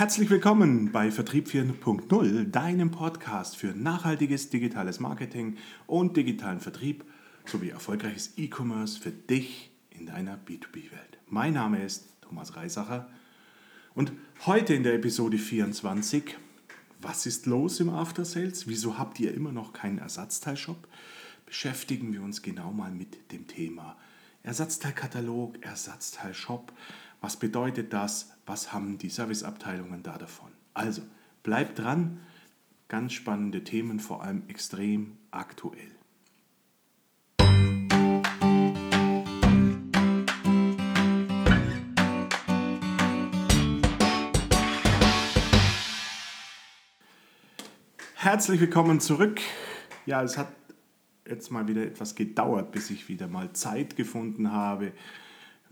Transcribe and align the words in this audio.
Herzlich 0.00 0.30
willkommen 0.30 0.92
bei 0.92 1.10
Vertrieb 1.10 1.46
4.0, 1.46 2.44
deinem 2.44 2.90
Podcast 2.90 3.58
für 3.58 3.74
nachhaltiges 3.74 4.48
digitales 4.48 4.98
Marketing 4.98 5.58
und 5.86 6.16
digitalen 6.16 6.60
Vertrieb 6.60 7.04
sowie 7.44 7.68
erfolgreiches 7.68 8.32
E-Commerce 8.38 8.98
für 8.98 9.10
dich 9.10 9.70
in 9.90 10.06
deiner 10.06 10.38
B2B-Welt. 10.38 11.18
Mein 11.28 11.52
Name 11.52 11.84
ist 11.84 12.16
Thomas 12.22 12.56
Reisacher 12.56 13.10
und 13.94 14.12
heute 14.46 14.72
in 14.72 14.84
der 14.84 14.94
Episode 14.94 15.36
24, 15.36 16.34
was 17.02 17.26
ist 17.26 17.44
los 17.44 17.78
im 17.78 17.90
After 17.90 18.24
Sales? 18.24 18.66
Wieso 18.66 18.96
habt 18.96 19.20
ihr 19.20 19.34
immer 19.34 19.52
noch 19.52 19.74
keinen 19.74 19.98
Ersatzteilshop? 19.98 20.88
Beschäftigen 21.44 22.14
wir 22.14 22.22
uns 22.22 22.40
genau 22.40 22.72
mal 22.72 22.90
mit 22.90 23.32
dem 23.32 23.46
Thema 23.46 23.98
Ersatzteilkatalog, 24.44 25.62
Ersatzteilshop. 25.62 26.72
Was 27.22 27.36
bedeutet 27.36 27.92
das? 27.92 28.30
Was 28.46 28.72
haben 28.72 28.96
die 28.96 29.10
Serviceabteilungen 29.10 30.02
da 30.02 30.16
davon? 30.16 30.50
Also, 30.72 31.02
bleibt 31.42 31.78
dran. 31.78 32.20
Ganz 32.88 33.12
spannende 33.12 33.62
Themen, 33.62 34.00
vor 34.00 34.22
allem 34.22 34.44
extrem 34.48 35.18
aktuell. 35.30 35.90
Herzlich 48.14 48.60
willkommen 48.60 48.98
zurück. 49.00 49.42
Ja, 50.06 50.22
es 50.22 50.38
hat 50.38 50.48
jetzt 51.28 51.50
mal 51.50 51.68
wieder 51.68 51.82
etwas 51.82 52.14
gedauert, 52.14 52.72
bis 52.72 52.88
ich 52.88 53.10
wieder 53.10 53.28
mal 53.28 53.52
Zeit 53.52 53.96
gefunden 53.96 54.52
habe, 54.52 54.92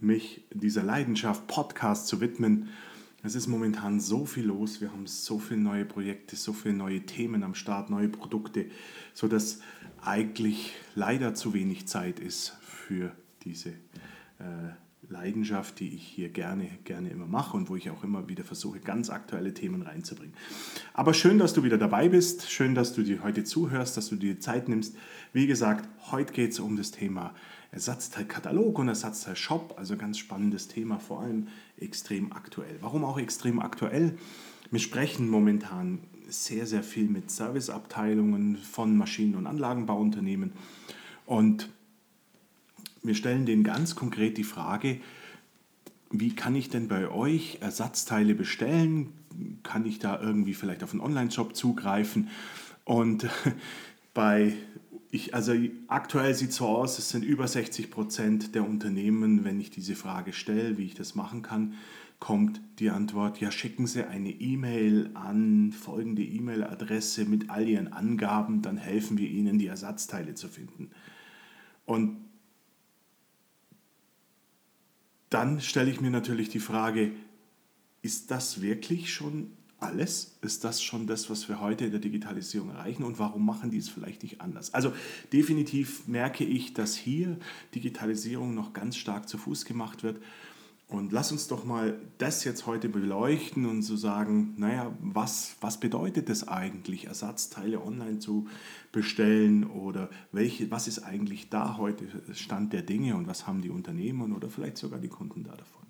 mich 0.01 0.45
dieser 0.53 0.83
Leidenschaft 0.83 1.47
Podcast 1.47 2.07
zu 2.07 2.21
widmen. 2.21 2.69
Es 3.23 3.35
ist 3.35 3.49
momentan 3.49 4.01
so 4.01 4.27
viel 4.27 4.47
los, 4.47 4.81
wir 4.81 4.93
haben 4.93 5.07
so 5.07 5.39
viele 5.39 5.61
neue 5.61 5.85
Projekte, 5.85 6.37
so 6.37 6.53
viele 6.53 6.75
neue 6.75 7.05
Themen 7.05 7.43
am 7.43 7.55
Start, 7.55 7.91
neue 7.91 8.09
Produkte, 8.09 8.67
sodass 9.13 9.61
eigentlich 10.01 10.75
leider 10.95 11.35
zu 11.35 11.53
wenig 11.53 11.89
Zeit 11.89 12.21
ist 12.21 12.57
für 12.61 13.13
diese 13.43 13.71
äh, 14.39 14.71
Leidenschaft, 15.09 15.81
die 15.81 15.95
ich 15.95 16.03
hier 16.03 16.29
gerne, 16.29 16.69
gerne 16.85 17.09
immer 17.11 17.27
mache 17.27 17.57
und 17.57 17.69
wo 17.69 17.77
ich 17.77 17.91
auch 17.91 18.05
immer 18.05 18.29
wieder 18.29 18.45
versuche, 18.45 18.79
ganz 18.79 19.11
aktuelle 19.11 19.55
Themen 19.55 19.83
reinzubringen. 19.83 20.35
Aber 20.93 21.15
schön, 21.15 21.39
dass 21.39 21.55
du 21.55 21.65
wieder 21.65 21.79
dabei 21.79 22.09
bist, 22.09 22.51
schön, 22.51 22.75
dass 22.75 22.93
du 22.93 23.03
dir 23.03 23.23
heute 23.23 23.43
zuhörst, 23.43 23.97
dass 23.97 24.11
du 24.11 24.17
dir 24.17 24.39
Zeit 24.39 24.69
nimmst. 24.69 24.97
Wie 25.33 25.47
gesagt, 25.47 25.89
heute 26.11 26.33
geht 26.33 26.53
es 26.53 26.61
um 26.61 26.77
das 26.77 26.91
Thema 26.91 27.35
Ersatzteilkatalog 27.71 28.79
und 28.79 28.89
Ersatzteilshop, 28.89 29.75
also 29.77 29.97
ganz 29.97 30.19
spannendes 30.19 30.69
Thema, 30.69 30.99
vor 30.99 31.21
allem 31.21 31.49
extrem 31.79 32.33
aktuell. 32.33 32.77
Warum 32.81 33.05
auch 33.05 33.19
extrem 33.19 33.61
aktuell? 33.61 34.17
Wir 34.71 34.81
sprechen 34.81 35.29
momentan 35.29 36.01
sehr, 36.29 36.67
sehr 36.67 36.83
viel 36.83 37.09
mit 37.09 37.31
Serviceabteilungen 37.31 38.57
von 38.57 38.97
Maschinen- 38.97 39.35
und 39.35 39.47
Anlagenbauunternehmen 39.47 40.53
und 41.27 41.71
wir 43.03 43.15
stellen 43.15 43.47
denen 43.47 43.65
ganz 43.65 43.95
konkret 43.95 44.39
die 44.39 44.45
Frage, 44.45 45.01
wie 46.11 46.35
kann 46.35 46.55
ich 46.55 46.69
denn 46.69 46.89
bei 46.89 47.11
euch 47.11 47.59
Ersatzteile 47.61 48.35
bestellen? 48.35 49.13
Kann 49.63 49.87
ich 49.87 49.99
da 49.99 50.21
irgendwie 50.21 50.55
vielleicht 50.55 50.83
auf 50.83 50.93
einen 50.93 51.01
Online-Shop 51.01 51.55
zugreifen? 51.55 52.29
Und 52.85 53.29
bei 54.15 54.55
ich, 55.11 55.35
also 55.35 55.55
aktuell 55.87 56.35
sieht 56.35 56.51
es 56.51 56.57
so 56.57 56.67
aus, 56.67 56.99
es 56.99 57.09
sind 57.09 57.25
über 57.25 57.49
60 57.49 57.91
Prozent 57.91 58.55
der 58.55 58.69
Unternehmen, 58.69 59.45
wenn 59.45 59.61
ich 59.61 59.71
diese 59.71 59.95
Frage 59.95 60.33
stelle, 60.33 60.77
wie 60.77 60.85
ich 60.85 60.95
das 60.95 61.15
machen 61.15 61.43
kann, 61.43 61.75
kommt 62.19 62.61
die 62.79 62.91
Antwort, 62.91 63.41
ja, 63.41 63.51
schicken 63.51 63.87
Sie 63.87 64.07
eine 64.07 64.31
E-Mail 64.31 65.11
an 65.15 65.73
folgende 65.73 66.23
E-Mail-Adresse 66.23 67.25
mit 67.25 67.49
all 67.49 67.69
Ihren 67.69 67.93
Angaben, 67.93 68.61
dann 68.61 68.77
helfen 68.77 69.19
wir 69.19 69.29
Ihnen, 69.29 69.59
die 69.59 69.69
Ersatzteile 69.69 70.35
zu 70.35 70.49
finden. 70.49 70.91
Und 71.87 72.19
dann 75.31 75.61
stelle 75.61 75.91
ich 75.91 76.01
mir 76.01 76.11
natürlich 76.11 76.49
die 76.49 76.61
Frage, 76.61 77.13
ist 78.03 78.31
das 78.31 78.61
wirklich 78.61 79.13
schon 79.13 79.53
alles? 79.81 80.39
Ist 80.43 80.65
das 80.65 80.83
schon 80.83 81.07
das, 81.07 81.31
was 81.31 81.49
wir 81.49 81.61
heute 81.61 81.85
in 81.85 81.91
der 81.91 82.01
Digitalisierung 82.01 82.71
erreichen 82.71 83.05
und 83.05 83.19
warum 83.19 83.45
machen 83.47 83.71
die 83.71 83.79
es 83.79 83.89
vielleicht 83.89 84.23
nicht 84.23 84.41
anders? 84.41 84.75
Also 84.75 84.93
definitiv 85.33 86.07
merke 86.09 86.45
ich, 86.45 86.75
dass 86.75 86.97
hier 86.97 87.39
Digitalisierung 87.75 88.55
noch 88.55 88.73
ganz 88.73 88.97
stark 88.97 89.29
zu 89.29 89.39
Fuß 89.39 89.65
gemacht 89.65 90.03
wird 90.03 90.21
und 90.89 91.13
lass 91.13 91.33
uns 91.33 91.49
doch 91.49 91.67
mal 91.67 92.01
das 92.17 92.45
jetzt 92.45 92.67
heute 92.67 92.89
beleuchten 92.89 93.67
und 93.67 93.83
so 93.83 93.95
sagen, 93.95 94.55
naja, 94.57 94.91
was, 95.01 95.57
was 95.61 95.79
bedeutet 95.81 96.31
es 96.31 96.49
eigentlich, 96.49 97.07
Ersatzteile 97.07 97.85
online 97.85 98.21
zu 98.21 98.49
bestellen 98.91 99.65
oder 99.65 100.09
welche, 100.33 100.71
was 100.71 100.89
ist 100.89 101.01
eigentlich 101.01 101.51
da 101.51 101.77
heute 101.77 102.07
Stand 102.33 102.73
der 102.73 102.81
Dinge 102.81 103.17
und 103.17 103.27
was 103.27 103.47
haben 103.47 103.61
die 103.61 103.69
Unternehmen 103.69 104.35
oder 104.35 104.49
vielleicht 104.49 104.79
sogar 104.79 104.99
die 104.99 105.09
Kunden 105.09 105.45
da 105.45 105.55
davon? 105.55 105.88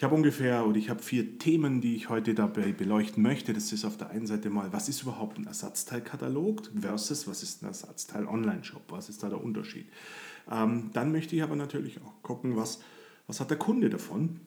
Ich 0.00 0.04
habe 0.04 0.14
ungefähr 0.14 0.66
oder 0.66 0.78
ich 0.78 0.88
habe 0.88 1.02
vier 1.02 1.38
Themen, 1.38 1.82
die 1.82 1.94
ich 1.94 2.08
heute 2.08 2.32
dabei 2.32 2.72
beleuchten 2.72 3.22
möchte. 3.22 3.52
Das 3.52 3.70
ist 3.70 3.84
auf 3.84 3.98
der 3.98 4.08
einen 4.08 4.26
Seite 4.26 4.48
mal, 4.48 4.72
was 4.72 4.88
ist 4.88 5.02
überhaupt 5.02 5.36
ein 5.36 5.46
Ersatzteilkatalog 5.46 6.70
versus 6.74 7.28
was 7.28 7.42
ist 7.42 7.62
ein 7.62 7.66
Ersatzteil-Online-Shop? 7.66 8.84
Was 8.88 9.10
ist 9.10 9.22
da 9.22 9.28
der 9.28 9.44
Unterschied? 9.44 9.90
Ähm, 10.50 10.88
dann 10.94 11.12
möchte 11.12 11.36
ich 11.36 11.42
aber 11.42 11.54
natürlich 11.54 12.00
auch 12.00 12.14
gucken, 12.22 12.56
was 12.56 12.80
was 13.26 13.40
hat 13.40 13.50
der 13.50 13.58
Kunde 13.58 13.90
davon? 13.90 14.40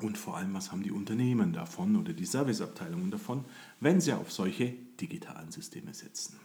Und 0.00 0.16
vor 0.16 0.36
allem, 0.36 0.54
was 0.54 0.70
haben 0.70 0.84
die 0.84 0.92
Unternehmen 0.92 1.52
davon 1.52 1.96
oder 1.96 2.12
die 2.12 2.24
Serviceabteilungen 2.24 3.10
davon, 3.10 3.46
wenn 3.80 4.00
sie 4.00 4.12
auf 4.12 4.30
solche 4.30 4.74
digitalen 5.00 5.50
Systeme 5.50 5.92
setzen? 5.92 6.38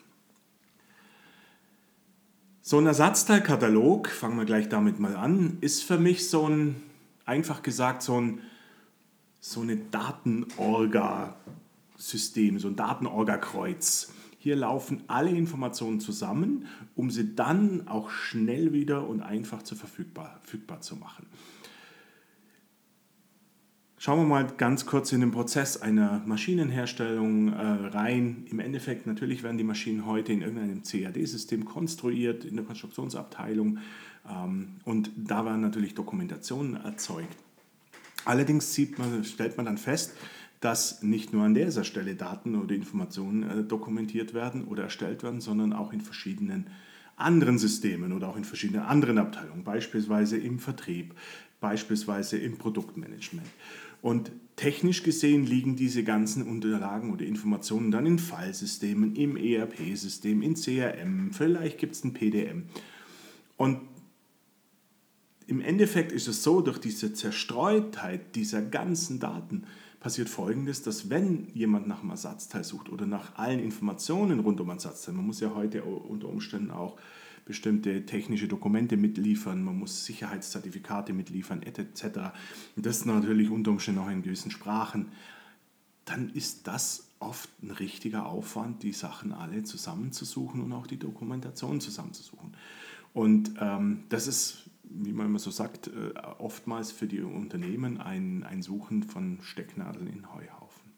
So 2.63 2.79
ein 2.79 2.87
Ersatzteilkatalog, 2.87 4.07
fangen 4.07 4.39
wir 4.39 4.45
gleich 4.45 4.69
damit 4.69 4.99
mal 4.99 5.15
an, 5.15 5.59
ist 5.61 5.83
für 5.83 5.99
mich 5.99 6.27
so 6.31 6.49
ein, 6.49 6.77
einfach 7.25 7.63
gesagt, 7.63 8.01
so, 8.01 8.19
ein, 8.19 8.41
so 9.39 9.61
eine 9.61 9.77
Datenorga-System, 9.77 12.59
so 12.59 12.67
ein 12.67 12.75
Datenorga-Kreuz. 12.75 14.11
Hier 14.39 14.57
laufen 14.57 15.03
alle 15.07 15.29
Informationen 15.29 16.01
zusammen, 16.01 16.67
um 16.95 17.09
sie 17.09 17.33
dann 17.35 17.87
auch 17.87 18.09
schnell 18.09 18.73
wieder 18.73 19.07
und 19.07 19.21
einfach 19.21 19.63
zu 19.63 19.75
verfügbar, 19.75 20.41
verfügbar 20.41 20.81
zu 20.81 20.97
machen. 20.97 21.25
Schauen 24.05 24.19
wir 24.19 24.25
mal 24.25 24.45
ganz 24.57 24.85
kurz 24.85 25.13
in 25.13 25.21
den 25.21 25.31
Prozess 25.31 25.81
einer 25.81 26.21
Maschinenherstellung 26.25 27.53
äh, 27.53 27.61
rein. 27.61 28.45
Im 28.51 28.59
Endeffekt, 28.59 29.07
natürlich 29.07 29.43
werden 29.43 29.57
die 29.57 29.63
Maschinen 29.63 30.05
heute 30.05 30.33
in 30.33 30.41
irgendeinem 30.41 30.83
CAD-System 30.83 31.63
konstruiert, 31.63 32.43
in 32.43 32.57
der 32.57 32.65
Konstruktionsabteilung. 32.65 33.77
Ähm, 34.29 34.75
und 34.85 35.11
da 35.15 35.45
werden 35.45 35.61
natürlich 35.61 35.95
Dokumentationen 35.95 36.75
erzeugt. 36.75 37.35
Allerdings 38.25 38.77
man, 38.97 39.23
stellt 39.23 39.57
man 39.57 39.65
dann 39.65 39.77
fest, 39.77 40.13
dass 40.59 41.03
nicht 41.03 41.33
nur 41.33 41.43
an 41.43 41.53
dieser 41.53 41.83
Stelle 41.83 42.15
Daten 42.15 42.55
oder 42.55 42.73
Informationen 42.73 43.43
äh, 43.43 43.63
dokumentiert 43.63 44.33
werden 44.33 44.63
oder 44.65 44.83
erstellt 44.83 45.21
werden, 45.23 45.41
sondern 45.41 45.73
auch 45.73 45.91
in 45.91 45.99
verschiedenen 45.99 46.67
anderen 47.17 47.57
Systemen 47.57 48.13
oder 48.13 48.29
auch 48.29 48.37
in 48.37 48.45
verschiedenen 48.45 48.83
anderen 48.83 49.17
Abteilungen, 49.17 49.63
beispielsweise 49.63 50.37
im 50.37 50.59
Vertrieb, 50.59 51.13
beispielsweise 51.59 52.37
im 52.37 52.57
Produktmanagement. 52.57 53.47
Und 54.01 54.31
technisch 54.55 55.03
gesehen 55.03 55.45
liegen 55.45 55.75
diese 55.75 56.03
ganzen 56.03 56.43
Unterlagen 56.43 57.11
oder 57.13 57.25
Informationen 57.25 57.91
dann 57.91 58.05
in 58.05 58.19
Filesystemen, 58.19 59.15
im 59.15 59.37
ERP-System, 59.37 60.41
in 60.41 60.55
CRM, 60.55 61.31
vielleicht 61.31 61.77
gibt 61.77 61.93
es 61.93 62.03
ein 62.03 62.13
PDM. 62.13 62.63
Und 63.57 63.79
im 65.47 65.61
Endeffekt 65.61 66.11
ist 66.11 66.27
es 66.27 66.43
so, 66.43 66.61
durch 66.61 66.77
diese 66.77 67.13
Zerstreutheit 67.13 68.35
dieser 68.35 68.61
ganzen 68.61 69.19
Daten 69.19 69.63
passiert 69.99 70.29
Folgendes, 70.29 70.83
dass 70.83 71.09
wenn 71.09 71.47
jemand 71.53 71.87
nach 71.87 72.01
einem 72.01 72.11
Ersatzteil 72.11 72.63
sucht 72.63 72.89
oder 72.89 73.05
nach 73.05 73.35
allen 73.37 73.59
Informationen 73.59 74.41
rund 74.41 74.59
um 74.59 74.69
Ersatzteil, 74.69 75.15
man 75.15 75.25
muss 75.25 75.39
ja 75.39 75.55
heute 75.55 75.83
unter 75.83 76.27
Umständen 76.27 76.71
auch 76.71 76.97
bestimmte 77.45 78.05
technische 78.05 78.47
Dokumente 78.47 78.97
mitliefern, 78.97 79.63
man 79.63 79.77
muss 79.77 80.05
Sicherheitszertifikate 80.05 81.13
mitliefern, 81.13 81.61
etc. 81.63 82.31
Und 82.75 82.85
das 82.85 83.05
natürlich 83.05 83.49
unter 83.49 83.71
Umständen 83.71 84.01
auch 84.01 84.09
in 84.09 84.23
gewissen 84.23 84.51
Sprachen. 84.51 85.07
Dann 86.05 86.29
ist 86.29 86.67
das 86.67 87.07
oft 87.19 87.49
ein 87.61 87.71
richtiger 87.71 88.25
Aufwand, 88.25 88.83
die 88.83 88.91
Sachen 88.91 89.31
alle 89.31 89.63
zusammenzusuchen 89.63 90.61
und 90.61 90.73
auch 90.73 90.87
die 90.87 90.99
Dokumentation 90.99 91.79
zusammenzusuchen. 91.79 92.55
Und 93.13 93.53
ähm, 93.59 94.03
das 94.09 94.27
ist, 94.27 94.69
wie 94.83 95.13
man 95.13 95.27
immer 95.27 95.39
so 95.39 95.51
sagt, 95.51 95.87
äh, 95.87 96.13
oftmals 96.37 96.91
für 96.91 97.07
die 97.07 97.21
Unternehmen 97.21 97.99
ein, 97.99 98.43
ein 98.43 98.61
Suchen 98.61 99.03
von 99.03 99.39
Stecknadeln 99.41 100.07
in 100.07 100.33
Heuhaufen. 100.33 100.91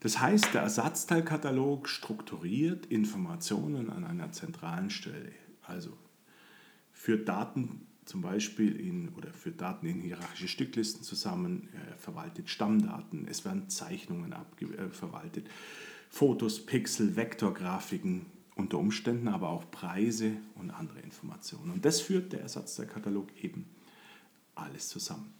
Das 0.00 0.20
heißt, 0.20 0.54
der 0.54 0.62
Ersatzteilkatalog 0.62 1.88
strukturiert 1.88 2.86
Informationen 2.86 3.90
an 3.90 4.04
einer 4.04 4.32
zentralen 4.32 4.90
Stelle, 4.90 5.32
also 5.62 5.96
führt 6.92 7.28
Daten 7.28 7.86
zum 8.08 8.22
Beispiel 8.22 8.80
in, 8.80 9.10
oder 9.10 9.32
für 9.32 9.50
Daten 9.50 9.86
in 9.86 10.00
hierarchische 10.00 10.48
Stücklisten 10.48 11.02
zusammen, 11.02 11.68
äh, 11.74 11.96
verwaltet 11.98 12.48
Stammdaten, 12.48 13.28
es 13.28 13.44
werden 13.44 13.68
Zeichnungen 13.68 14.32
äh, 14.32 14.88
verwaltet, 14.88 15.48
Fotos, 16.08 16.64
Pixel, 16.64 17.16
Vektorgrafiken, 17.16 18.26
unter 18.58 18.78
Umständen 18.78 19.28
aber 19.28 19.48
auch 19.48 19.70
Preise 19.70 20.32
und 20.56 20.70
andere 20.70 20.98
Informationen. 21.00 21.70
Und 21.70 21.84
das 21.84 22.00
führt 22.00 22.32
der 22.32 22.42
Ersatzteilkatalog 22.42 23.28
eben 23.42 23.64
alles 24.54 24.88
zusammen. 24.88 25.32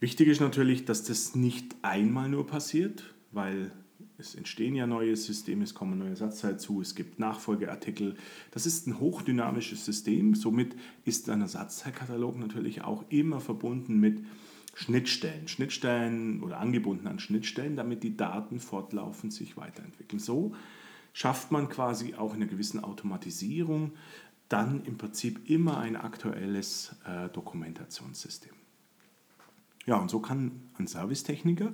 Wichtig 0.00 0.28
ist 0.28 0.40
natürlich, 0.40 0.84
dass 0.84 1.04
das 1.04 1.34
nicht 1.34 1.76
einmal 1.82 2.28
nur 2.28 2.46
passiert, 2.46 3.14
weil 3.30 3.70
es 4.16 4.34
entstehen 4.34 4.74
ja 4.74 4.86
neue 4.86 5.16
Systeme, 5.16 5.64
es 5.64 5.74
kommen 5.74 5.98
neue 5.98 6.10
Ersatzteile 6.10 6.56
zu, 6.56 6.80
es 6.80 6.94
gibt 6.94 7.18
Nachfolgeartikel. 7.18 8.16
Das 8.52 8.64
ist 8.64 8.86
ein 8.86 9.00
hochdynamisches 9.00 9.84
System. 9.84 10.34
Somit 10.34 10.76
ist 11.04 11.28
ein 11.28 11.40
Ersatzteilkatalog 11.40 12.38
natürlich 12.38 12.82
auch 12.82 13.04
immer 13.10 13.40
verbunden 13.40 14.00
mit 14.00 14.24
Schnittstellen, 14.74 15.46
Schnittstellen 15.46 16.42
oder 16.42 16.58
angebunden 16.58 17.06
an 17.06 17.18
Schnittstellen, 17.18 17.76
damit 17.76 18.02
die 18.02 18.16
Daten 18.16 18.60
fortlaufend 18.60 19.32
sich 19.32 19.56
weiterentwickeln. 19.56 20.20
So 20.20 20.54
schafft 21.14 21.52
man 21.52 21.70
quasi 21.70 22.14
auch 22.14 22.34
in 22.34 22.42
einer 22.42 22.50
gewissen 22.50 22.84
Automatisierung 22.84 23.92
dann 24.50 24.84
im 24.84 24.98
Prinzip 24.98 25.48
immer 25.48 25.78
ein 25.78 25.96
aktuelles 25.96 26.94
äh, 27.06 27.30
Dokumentationssystem. 27.30 28.52
Ja, 29.86 29.96
und 29.96 30.10
so 30.10 30.20
kann 30.20 30.70
ein 30.78 30.86
Servicetechniker 30.86 31.72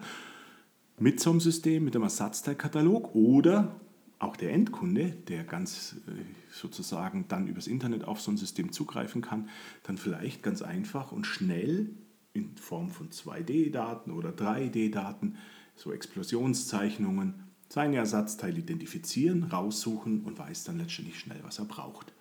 mit 0.98 1.18
so 1.18 1.30
einem 1.30 1.40
System, 1.40 1.84
mit 1.84 1.96
einem 1.96 2.04
Ersatzteilkatalog 2.04 3.14
oder 3.14 3.80
auch 4.18 4.36
der 4.36 4.52
Endkunde, 4.52 5.10
der 5.28 5.44
ganz 5.44 5.96
äh, 6.06 6.12
sozusagen 6.52 7.26
dann 7.28 7.48
übers 7.48 7.66
Internet 7.66 8.04
auf 8.04 8.20
so 8.20 8.30
ein 8.30 8.36
System 8.36 8.70
zugreifen 8.70 9.22
kann, 9.22 9.48
dann 9.84 9.96
vielleicht 9.96 10.42
ganz 10.42 10.60
einfach 10.60 11.12
und 11.12 11.26
schnell 11.26 11.90
in 12.34 12.56
Form 12.56 12.90
von 12.90 13.08
2D-Daten 13.08 14.10
oder 14.10 14.30
3D-Daten, 14.30 15.36
so 15.74 15.92
Explosionszeichnungen, 15.92 17.49
seine 17.70 17.96
Ersatzteile 17.96 18.58
identifizieren, 18.58 19.44
raussuchen 19.44 20.24
und 20.24 20.38
weiß 20.38 20.64
dann 20.64 20.78
letztendlich 20.78 21.18
schnell, 21.18 21.40
was 21.42 21.58
er 21.58 21.64
braucht. 21.64 22.12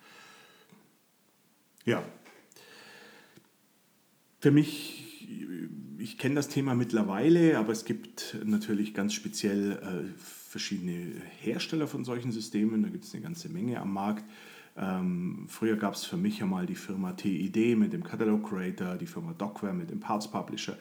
Ja, 1.84 2.02
für 4.40 4.50
mich 4.50 5.10
ich 6.00 6.16
kenne 6.16 6.34
das 6.34 6.48
Thema 6.48 6.74
mittlerweile, 6.74 7.58
aber 7.58 7.72
es 7.72 7.84
gibt 7.84 8.36
natürlich 8.44 8.94
ganz 8.94 9.12
speziell 9.12 9.72
äh, 9.72 10.18
verschiedene 10.18 11.12
Hersteller 11.40 11.86
von 11.86 12.04
solchen 12.04 12.32
Systemen. 12.32 12.82
Da 12.82 12.88
gibt 12.88 13.04
es 13.04 13.12
eine 13.12 13.22
ganze 13.22 13.48
Menge 13.48 13.80
am 13.80 13.92
Markt. 13.92 14.24
Ähm, 14.76 15.46
früher 15.48 15.76
gab 15.76 15.94
es 15.94 16.04
für 16.04 16.16
mich 16.16 16.38
ja 16.38 16.46
mal 16.46 16.64
die 16.64 16.74
Firma 16.74 17.12
TID 17.12 17.76
mit 17.76 17.92
dem 17.92 18.02
Catalog 18.02 18.48
Creator, 18.48 18.96
die 18.96 19.06
Firma 19.06 19.34
Docware 19.36 19.74
mit 19.74 19.90
dem 19.90 20.00
Parts 20.00 20.30
Publisher. 20.30 20.76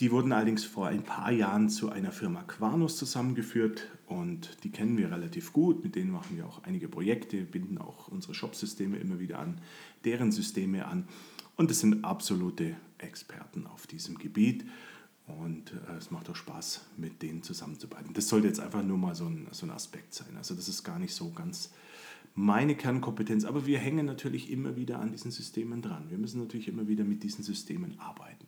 Die 0.00 0.12
wurden 0.12 0.30
allerdings 0.32 0.64
vor 0.64 0.86
ein 0.86 1.02
paar 1.02 1.32
Jahren 1.32 1.68
zu 1.68 1.90
einer 1.90 2.12
Firma 2.12 2.42
Quanus 2.44 2.96
zusammengeführt 2.96 3.88
und 4.06 4.62
die 4.62 4.70
kennen 4.70 4.96
wir 4.96 5.10
relativ 5.10 5.52
gut. 5.52 5.82
Mit 5.82 5.96
denen 5.96 6.12
machen 6.12 6.36
wir 6.36 6.46
auch 6.46 6.62
einige 6.62 6.88
Projekte, 6.88 7.42
binden 7.42 7.78
auch 7.78 8.06
unsere 8.06 8.32
Shop-Systeme 8.32 8.96
immer 8.98 9.18
wieder 9.18 9.40
an, 9.40 9.60
deren 10.04 10.30
Systeme 10.30 10.86
an. 10.86 11.08
Und 11.56 11.72
es 11.72 11.80
sind 11.80 12.04
absolute 12.04 12.76
Experten 12.98 13.66
auf 13.66 13.88
diesem 13.88 14.18
Gebiet. 14.18 14.64
Und 15.26 15.72
äh, 15.72 15.96
es 15.98 16.10
macht 16.10 16.30
auch 16.30 16.36
Spaß, 16.36 16.86
mit 16.96 17.20
denen 17.20 17.42
zusammenzuarbeiten. 17.42 18.14
Das 18.14 18.28
sollte 18.28 18.46
jetzt 18.46 18.60
einfach 18.60 18.84
nur 18.84 18.98
mal 18.98 19.14
so 19.14 19.26
ein, 19.26 19.48
so 19.50 19.66
ein 19.66 19.70
Aspekt 19.70 20.14
sein. 20.14 20.36
Also 20.36 20.54
das 20.54 20.68
ist 20.68 20.84
gar 20.84 20.98
nicht 20.98 21.14
so 21.14 21.32
ganz 21.32 21.72
meine 22.34 22.76
Kernkompetenz, 22.76 23.44
aber 23.44 23.66
wir 23.66 23.78
hängen 23.78 24.06
natürlich 24.06 24.50
immer 24.50 24.76
wieder 24.76 25.00
an 25.00 25.10
diesen 25.10 25.32
Systemen 25.32 25.82
dran. 25.82 26.08
Wir 26.08 26.18
müssen 26.18 26.40
natürlich 26.40 26.68
immer 26.68 26.86
wieder 26.86 27.04
mit 27.04 27.24
diesen 27.24 27.42
Systemen 27.42 27.98
arbeiten. 27.98 28.47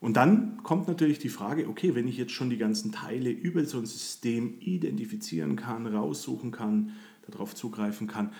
Und 0.00 0.14
dann 0.16 0.62
kommt 0.62 0.88
natürlich 0.88 1.18
die 1.18 1.28
Frage, 1.28 1.68
okay, 1.68 1.94
wenn 1.94 2.08
ich 2.08 2.16
jetzt 2.16 2.32
schon 2.32 2.48
die 2.48 2.56
ganzen 2.56 2.90
Teile 2.90 3.30
über 3.30 3.64
so 3.66 3.78
ein 3.78 3.86
System 3.86 4.58
identifizieren 4.60 5.56
kann, 5.56 5.86
raussuchen 5.86 6.50
kann, 6.50 6.92
darauf 7.30 7.54
zugreifen 7.54 8.06
kann, 8.06 8.32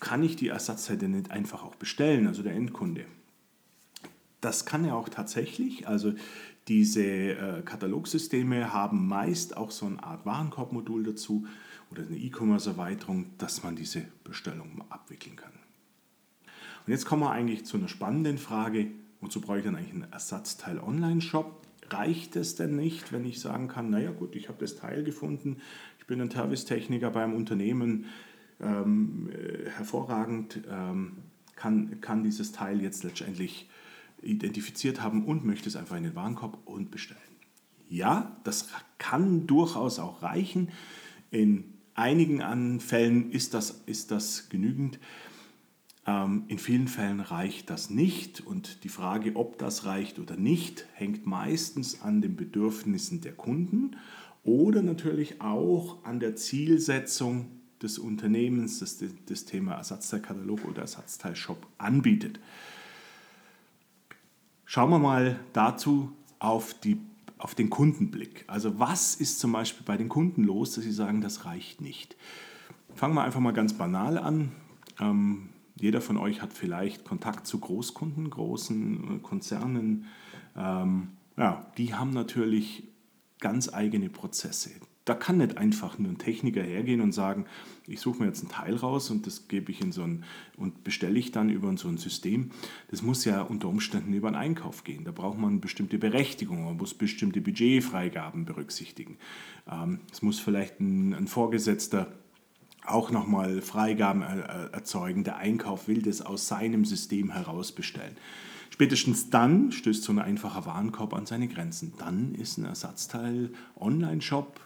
kann 0.00 0.22
ich 0.22 0.36
die 0.36 0.48
Ersatzteile 0.48 1.08
nicht 1.08 1.30
einfach 1.30 1.62
auch 1.62 1.74
bestellen, 1.74 2.26
also 2.26 2.42
der 2.42 2.54
Endkunde. 2.54 3.04
Das 4.40 4.64
kann 4.64 4.84
er 4.84 4.96
auch 4.96 5.10
tatsächlich. 5.10 5.86
Also 5.86 6.14
diese 6.68 7.02
äh, 7.04 7.62
Katalogsysteme 7.62 8.72
haben 8.72 9.06
meist 9.06 9.56
auch 9.56 9.70
so 9.70 9.86
eine 9.86 10.02
Art 10.02 10.24
Warenkorbmodul 10.24 11.04
dazu 11.04 11.46
oder 11.90 12.02
eine 12.02 12.16
E-Commerce-Erweiterung, 12.16 13.26
dass 13.36 13.62
man 13.62 13.76
diese 13.76 14.04
Bestellung 14.22 14.82
abwickeln 14.88 15.36
kann. 15.36 15.52
Und 16.86 16.92
jetzt 16.92 17.04
kommen 17.04 17.22
wir 17.22 17.30
eigentlich 17.30 17.64
zu 17.64 17.76
einer 17.76 17.88
spannenden 17.88 18.38
Frage, 18.38 18.90
wozu 19.24 19.40
brauche 19.40 19.58
ich 19.58 19.64
dann 19.64 19.76
eigentlich 19.76 19.92
einen 19.92 20.12
Ersatzteil 20.12 20.78
Online-Shop? 20.78 21.62
Reicht 21.90 22.36
es 22.36 22.54
denn 22.54 22.76
nicht, 22.76 23.12
wenn 23.12 23.24
ich 23.24 23.40
sagen 23.40 23.68
kann, 23.68 23.90
naja 23.90 24.10
gut, 24.10 24.36
ich 24.36 24.48
habe 24.48 24.58
das 24.60 24.76
Teil 24.76 25.04
gefunden, 25.04 25.58
ich 25.98 26.06
bin 26.06 26.20
ein 26.20 26.30
Servicetechniker 26.30 27.10
beim 27.10 27.34
Unternehmen, 27.34 28.06
ähm, 28.60 29.30
äh, 29.32 29.70
hervorragend 29.70 30.60
ähm, 30.70 31.16
kann, 31.56 32.00
kann 32.00 32.22
dieses 32.22 32.52
Teil 32.52 32.82
jetzt 32.82 33.04
letztendlich 33.04 33.68
identifiziert 34.22 35.02
haben 35.02 35.24
und 35.24 35.44
möchte 35.44 35.68
es 35.68 35.76
einfach 35.76 35.96
in 35.96 36.04
den 36.04 36.14
Warenkorb 36.14 36.58
und 36.64 36.90
bestellen. 36.90 37.20
Ja, 37.88 38.36
das 38.44 38.68
kann 38.98 39.46
durchaus 39.46 39.98
auch 39.98 40.22
reichen. 40.22 40.70
In 41.30 41.64
einigen 41.94 42.80
Fällen 42.80 43.30
ist 43.30 43.54
das, 43.54 43.82
ist 43.86 44.10
das 44.10 44.48
genügend. 44.48 44.98
Ähm, 46.06 46.44
in 46.48 46.58
vielen 46.58 46.88
Fällen 46.88 47.20
reicht 47.20 47.70
das 47.70 47.90
nicht 47.90 48.40
und 48.40 48.84
die 48.84 48.88
Frage, 48.88 49.36
ob 49.36 49.58
das 49.58 49.86
reicht 49.86 50.18
oder 50.18 50.36
nicht, 50.36 50.86
hängt 50.94 51.26
meistens 51.26 52.02
an 52.02 52.20
den 52.20 52.36
Bedürfnissen 52.36 53.20
der 53.20 53.32
Kunden 53.32 53.96
oder 54.42 54.82
natürlich 54.82 55.40
auch 55.40 56.04
an 56.04 56.20
der 56.20 56.36
Zielsetzung 56.36 57.46
des 57.82 57.98
Unternehmens, 57.98 58.80
das 58.80 59.02
das 59.26 59.44
Thema 59.46 59.74
Ersatzteilkatalog 59.74 60.64
oder 60.66 60.82
Ersatzteilshop 60.82 61.66
anbietet. 61.78 62.38
Schauen 64.66 64.90
wir 64.90 64.98
mal 64.98 65.40
dazu 65.52 66.12
auf, 66.38 66.74
die, 66.74 66.98
auf 67.38 67.54
den 67.54 67.70
Kundenblick. 67.70 68.44
Also 68.46 68.78
was 68.78 69.14
ist 69.14 69.38
zum 69.38 69.52
Beispiel 69.52 69.84
bei 69.84 69.96
den 69.96 70.08
Kunden 70.08 70.44
los, 70.44 70.74
dass 70.74 70.84
sie 70.84 70.92
sagen, 70.92 71.20
das 71.20 71.44
reicht 71.44 71.80
nicht? 71.80 72.16
Fangen 72.94 73.14
wir 73.14 73.22
einfach 73.22 73.40
mal 73.40 73.52
ganz 73.52 73.72
banal 73.74 74.18
an. 74.18 74.52
Ähm, 75.00 75.50
jeder 75.76 76.00
von 76.00 76.16
euch 76.16 76.40
hat 76.40 76.52
vielleicht 76.52 77.04
Kontakt 77.04 77.46
zu 77.46 77.58
Großkunden, 77.58 78.30
großen 78.30 79.16
äh, 79.16 79.18
Konzernen. 79.20 80.06
Ähm, 80.56 81.08
ja, 81.36 81.66
die 81.78 81.94
haben 81.94 82.10
natürlich 82.10 82.84
ganz 83.40 83.72
eigene 83.72 84.08
Prozesse. 84.08 84.70
Da 85.04 85.14
kann 85.14 85.36
nicht 85.36 85.58
einfach 85.58 85.98
nur 85.98 86.10
ein 86.10 86.16
Techniker 86.16 86.62
hergehen 86.62 87.02
und 87.02 87.12
sagen, 87.12 87.44
ich 87.86 88.00
suche 88.00 88.20
mir 88.20 88.26
jetzt 88.26 88.42
ein 88.42 88.48
Teil 88.48 88.74
raus 88.74 89.10
und 89.10 89.26
das 89.26 89.48
gebe 89.48 89.70
ich 89.70 89.82
in 89.82 89.92
so 89.92 90.02
ein 90.02 90.24
und 90.56 90.82
bestelle 90.82 91.18
ich 91.18 91.30
dann 91.30 91.50
über 91.50 91.76
so 91.76 91.88
ein 91.88 91.98
System. 91.98 92.52
Das 92.88 93.02
muss 93.02 93.26
ja 93.26 93.42
unter 93.42 93.68
Umständen 93.68 94.14
über 94.14 94.28
einen 94.28 94.36
Einkauf 94.36 94.82
gehen. 94.82 95.04
Da 95.04 95.10
braucht 95.10 95.38
man 95.38 95.60
bestimmte 95.60 95.98
Berechtigungen, 95.98 96.64
man 96.64 96.78
muss 96.78 96.94
bestimmte 96.94 97.42
Budgetfreigaben 97.42 98.46
berücksichtigen. 98.46 99.18
Ähm, 99.70 100.00
es 100.10 100.22
muss 100.22 100.40
vielleicht 100.40 100.80
ein, 100.80 101.12
ein 101.12 101.26
Vorgesetzter 101.26 102.10
auch 102.86 103.10
nochmal 103.10 103.60
Freigaben 103.60 104.22
erzeugen. 104.22 105.24
Der 105.24 105.36
Einkauf 105.36 105.88
will 105.88 106.02
das 106.02 106.20
aus 106.20 106.48
seinem 106.48 106.84
System 106.84 107.30
heraus 107.30 107.72
bestellen. 107.72 108.16
Spätestens 108.70 109.30
dann 109.30 109.70
stößt 109.70 110.02
so 110.02 110.12
ein 110.12 110.18
einfacher 110.18 110.66
Warenkorb 110.66 111.14
an 111.14 111.26
seine 111.26 111.46
Grenzen. 111.46 111.92
Dann 111.98 112.34
ist 112.34 112.58
ein 112.58 112.64
Ersatzteil 112.64 113.50
Online-Shop 113.76 114.60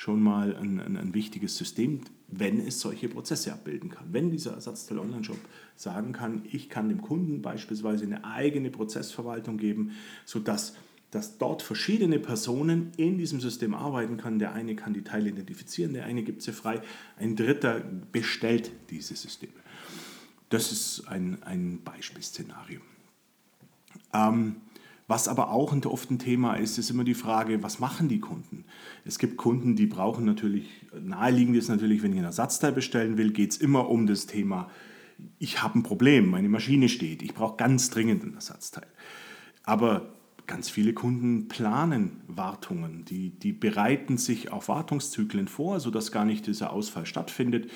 schon 0.00 0.22
mal 0.22 0.56
ein, 0.56 0.80
ein, 0.80 0.96
ein, 0.96 1.12
wichtiges 1.12 1.58
System, 1.58 2.00
wenn 2.28 2.58
es 2.58 2.80
solche 2.80 3.06
Prozesse 3.10 3.52
abbilden 3.52 3.90
kann. 3.90 4.06
Wenn 4.12 4.30
dieser 4.30 4.54
Ersatzteil 4.54 4.98
Online-Shop 4.98 5.36
sagen 5.76 6.12
kann, 6.12 6.40
ich 6.50 6.70
kann 6.70 6.88
dem 6.88 7.02
Kunden 7.02 7.42
beispielsweise 7.42 8.06
eine 8.06 8.24
eigene 8.24 8.70
Prozessverwaltung 8.70 9.58
geben, 9.58 9.90
sodass 10.24 10.72
dass 10.72 10.76
dort 11.38 11.62
verschiedene 11.62 12.18
Personen 12.18 12.92
in 12.96 13.18
diesem 13.18 13.40
System 13.40 13.74
arbeiten 13.74 14.16
können. 14.16 14.38
Der 14.38 14.52
eine 14.52 14.76
kann 14.76 14.94
die 14.94 15.02
Teile 15.02 15.30
identifizieren, 15.30 15.92
der 15.92 16.04
eine 16.04 16.22
gibt 16.22 16.42
sie 16.42 16.52
frei, 16.52 16.80
ein 17.16 17.36
dritter 17.36 17.80
bestellt 18.12 18.70
diese 18.90 19.16
Systeme. 19.16 19.52
Das 20.50 20.72
ist 20.72 21.06
ein, 21.08 21.42
ein 21.42 21.82
Beispielszenario. 21.82 22.80
Ähm, 24.12 24.56
was 25.10 25.26
aber 25.26 25.50
auch 25.50 25.74
oft 25.86 26.10
ein 26.12 26.20
Thema 26.20 26.54
ist, 26.54 26.78
ist 26.78 26.90
immer 26.90 27.02
die 27.02 27.14
Frage, 27.14 27.64
was 27.64 27.80
machen 27.80 28.08
die 28.08 28.20
Kunden? 28.20 28.64
Es 29.04 29.18
gibt 29.18 29.36
Kunden, 29.36 29.74
die 29.74 29.86
brauchen 29.86 30.24
natürlich, 30.24 30.68
naheliegend 30.92 31.56
ist 31.56 31.68
natürlich, 31.68 32.04
wenn 32.04 32.12
ich 32.12 32.20
ein 32.20 32.24
Ersatzteil 32.24 32.70
bestellen 32.70 33.18
will, 33.18 33.32
geht 33.32 33.50
es 33.50 33.56
immer 33.56 33.88
um 33.88 34.06
das 34.06 34.26
Thema, 34.26 34.70
ich 35.40 35.62
habe 35.62 35.80
ein 35.80 35.82
Problem, 35.82 36.30
meine 36.30 36.48
Maschine 36.48 36.88
steht, 36.88 37.22
ich 37.22 37.34
brauche 37.34 37.56
ganz 37.56 37.90
dringend 37.90 38.22
ein 38.22 38.34
Ersatzteil. 38.34 38.86
Aber 39.64 40.14
ganz 40.50 40.68
viele 40.68 40.92
Kunden 40.92 41.46
planen 41.46 42.22
Wartungen, 42.26 43.04
die, 43.04 43.30
die 43.30 43.52
bereiten 43.52 44.18
sich 44.18 44.50
auf 44.50 44.66
Wartungszyklen 44.66 45.46
vor, 45.46 45.78
sodass 45.78 46.10
gar 46.10 46.24
nicht 46.24 46.48
dieser 46.48 46.72
Ausfall 46.72 47.06
stattfindet. 47.06 47.70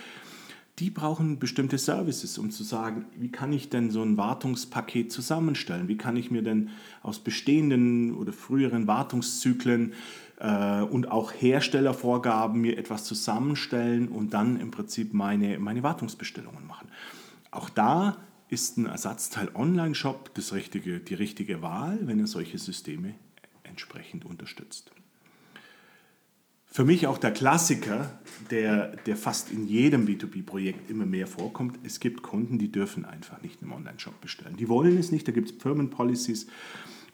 die 0.80 0.90
brauchen 0.90 1.38
bestimmte 1.38 1.78
Services, 1.78 2.36
um 2.36 2.50
zu 2.50 2.64
sagen, 2.64 3.04
wie 3.16 3.30
kann 3.30 3.52
ich 3.52 3.68
denn 3.68 3.92
so 3.92 4.02
ein 4.02 4.16
Wartungspaket 4.16 5.12
zusammenstellen? 5.12 5.86
Wie 5.86 5.96
kann 5.96 6.16
ich 6.16 6.32
mir 6.32 6.42
denn 6.42 6.70
aus 7.00 7.20
bestehenden 7.20 8.12
oder 8.12 8.32
früheren 8.32 8.88
Wartungszyklen 8.88 9.92
äh, 10.40 10.82
und 10.82 11.12
auch 11.12 11.30
Herstellervorgaben 11.30 12.60
mir 12.60 12.76
etwas 12.76 13.04
zusammenstellen 13.04 14.08
und 14.08 14.34
dann 14.34 14.58
im 14.58 14.72
Prinzip 14.72 15.14
meine, 15.14 15.60
meine 15.60 15.84
Wartungsbestellungen 15.84 16.66
machen? 16.66 16.88
Auch 17.52 17.68
da 17.68 18.16
ist 18.54 18.78
ein 18.78 18.86
Ersatzteil-Online-Shop 18.86 20.30
richtige, 20.52 21.00
die 21.00 21.14
richtige 21.14 21.60
Wahl, 21.60 21.98
wenn 22.02 22.20
er 22.20 22.28
solche 22.28 22.56
Systeme 22.56 23.16
entsprechend 23.64 24.24
unterstützt. 24.24 24.92
Für 26.64 26.84
mich 26.84 27.08
auch 27.08 27.18
der 27.18 27.32
Klassiker, 27.32 28.18
der, 28.50 28.96
der 28.96 29.16
fast 29.16 29.50
in 29.50 29.66
jedem 29.66 30.06
B2B-Projekt 30.06 30.88
immer 30.88 31.04
mehr 31.04 31.26
vorkommt. 31.26 31.78
Es 31.82 31.98
gibt 31.98 32.22
Kunden, 32.22 32.58
die 32.58 32.70
dürfen 32.70 33.04
einfach 33.04 33.42
nicht 33.42 33.60
im 33.60 33.72
Online-Shop 33.72 34.20
bestellen. 34.20 34.56
Die 34.56 34.68
wollen 34.68 34.98
es 34.98 35.10
nicht, 35.10 35.26
da 35.26 35.32
gibt 35.32 35.50
es 35.50 35.56
Firmenpolicies 35.60 36.46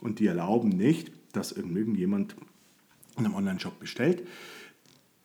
und 0.01 0.19
die 0.19 0.27
erlauben 0.27 0.69
nicht, 0.69 1.11
dass 1.33 1.53
irgendjemand 1.53 2.37
in 3.17 3.25
einem 3.25 3.35
Online-Shop 3.35 3.81
bestellt. 3.81 4.27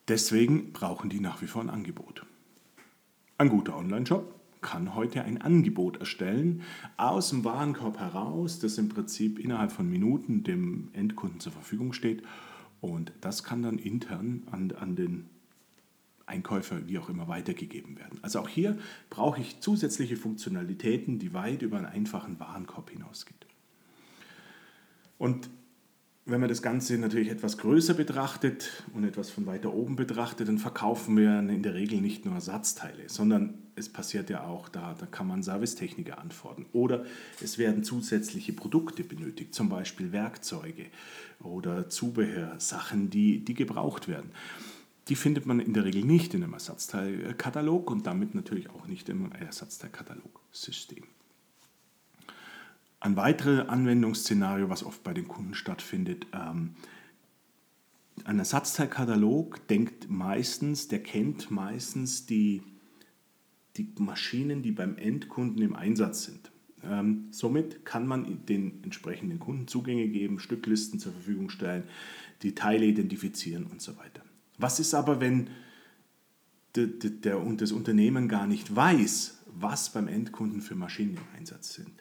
Deswegen 0.08 0.72
brauchen 0.72 1.10
die 1.10 1.20
nach 1.20 1.42
wie 1.42 1.48
vor 1.48 1.62
ein 1.62 1.70
Angebot. 1.70 2.26
Ein 3.38 3.50
guter 3.50 3.76
Online-Shop 3.76 4.34
kann 4.66 4.96
heute 4.96 5.24
ein 5.24 5.40
Angebot 5.40 5.98
erstellen 5.98 6.64
aus 6.98 7.30
dem 7.30 7.46
Warenkorb 7.46 8.00
heraus, 8.00 8.58
das 8.58 8.80
im 8.80 8.90
Prinzip 8.90 9.38
innerhalb 9.38 9.72
von 9.72 9.88
Minuten 9.88 10.44
dem 10.44 10.90
Endkunden 10.94 11.40
zur 11.40 11.52
Verfügung 11.52 11.94
steht 11.94 12.24
und 12.82 13.14
das 13.22 13.44
kann 13.44 13.62
dann 13.62 13.78
intern 13.78 14.42
an, 14.50 14.72
an 14.72 14.96
den 14.96 15.30
Einkäufer 16.26 16.88
wie 16.88 16.98
auch 16.98 17.10
immer 17.10 17.28
weitergegeben 17.28 18.00
werden. 18.00 18.18
Also 18.24 18.40
auch 18.40 18.50
hier 18.50 18.76
brauche 19.12 19.40
ich 19.40 19.60
zusätzliche 19.60 20.18
Funktionalitäten, 20.18 21.20
die 21.20 21.36
weit 21.36 21.62
über 21.62 21.78
einen 21.78 21.86
einfachen 21.86 22.40
Warenkorb 22.40 22.90
hinausgeht. 22.90 23.46
Und 25.20 25.52
wenn 26.28 26.40
man 26.40 26.50
das 26.50 26.64
Ganze 26.64 26.98
natürlich 26.98 27.30
etwas 27.30 27.60
größer 27.60 27.94
betrachtet 27.94 28.84
und 28.94 29.04
etwas 29.04 29.30
von 29.30 29.46
weiter 29.46 29.72
oben 29.74 29.96
betrachtet, 29.96 30.48
dann 30.48 30.58
verkaufen 30.58 31.16
wir 31.18 31.40
in 31.40 31.62
der 31.62 31.76
Regel 31.76 32.02
nicht 32.02 32.26
nur 32.26 32.34
Ersatzteile, 32.34 33.08
sondern 33.08 33.60
es 33.76 33.90
passiert 33.90 34.32
ja 34.32 34.44
auch, 34.44 34.68
da, 34.68 34.96
da 35.00 35.06
kann 35.06 35.28
man 35.28 35.44
Servicetechniker 35.44 36.18
antworten. 36.18 36.66
Oder 36.74 37.06
es 37.44 37.60
werden 37.60 37.84
zusätzliche 37.84 38.54
Produkte 38.54 39.04
benötigt, 39.04 39.54
zum 39.54 39.70
Beispiel 39.70 40.12
Werkzeuge 40.14 40.88
oder 41.44 41.90
Zubehör, 41.90 42.60
Sachen, 42.60 43.12
die, 43.12 43.46
die 43.46 43.54
gebraucht 43.54 44.08
werden. 44.08 44.32
Die 45.10 45.16
findet 45.16 45.46
man 45.46 45.60
in 45.60 45.76
der 45.76 45.86
Regel 45.86 46.04
nicht 46.04 46.34
in 46.34 46.42
einem 46.42 46.54
Ersatzteilkatalog 46.54 47.92
und 47.92 48.08
damit 48.08 48.34
natürlich 48.34 48.72
auch 48.72 48.88
nicht 48.88 49.10
im 49.10 49.32
Ersatzteilkatalogsystem. 49.32 51.04
Ein 53.06 53.18
weiteres 53.18 53.70
Anwendungsszenario, 53.70 54.68
was 54.68 54.84
oft 54.84 55.04
bei 55.04 55.14
den 55.14 55.28
Kunden 55.28 55.54
stattfindet, 55.54 56.26
ähm, 56.34 56.72
ein 58.24 58.40
Ersatzteilkatalog 58.40 59.68
denkt 59.68 60.10
meistens, 60.10 60.88
der 60.88 61.04
kennt 61.04 61.52
meistens 61.52 62.26
die, 62.26 62.64
die 63.78 63.94
Maschinen, 64.00 64.64
die 64.64 64.72
beim 64.72 64.98
Endkunden 64.98 65.62
im 65.62 65.76
Einsatz 65.76 66.24
sind. 66.24 66.52
Ähm, 66.84 67.28
somit 67.30 67.86
kann 67.86 68.08
man 68.08 68.44
den 68.48 68.84
entsprechenden 68.84 69.38
Kunden 69.38 69.68
Zugänge 69.68 70.08
geben, 70.08 70.40
Stücklisten 70.40 71.00
zur 71.00 71.12
Verfügung 71.12 71.52
stellen, 71.52 71.84
die 72.42 72.56
Teile 72.56 72.88
identifizieren 72.88 73.68
und 73.68 73.84
so 73.84 73.98
weiter. 73.98 74.24
Was 74.58 74.80
ist 74.80 74.96
aber, 74.96 75.22
wenn 75.22 75.52
der, 76.74 76.88
der, 76.88 77.40
das 77.56 77.72
Unternehmen 77.72 78.28
gar 78.30 78.48
nicht 78.48 78.76
weiß, 78.76 79.44
was 79.46 79.92
beim 79.92 80.08
Endkunden 80.08 80.62
für 80.62 80.74
Maschinen 80.74 81.18
im 81.18 81.38
Einsatz 81.38 81.76
sind? 81.76 81.92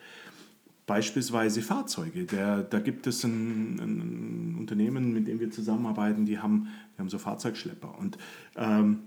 Beispielsweise 0.87 1.63
Fahrzeuge. 1.63 2.25
Der, 2.27 2.63
da 2.63 2.79
gibt 2.79 3.07
es 3.07 3.25
ein, 3.25 3.79
ein, 3.79 4.57
Unternehmen, 4.59 5.13
mit 5.13 5.29
dem 5.29 5.41
wir 5.41 5.51
zusammenarbeiten, 5.51 6.27
die 6.27 6.39
haben, 6.39 6.69
die 6.95 7.01
haben 7.01 7.09
so 7.09 7.19
Fahrzeugschlepper. 7.19 7.99
Und 7.99 8.19
ähm, 8.57 9.01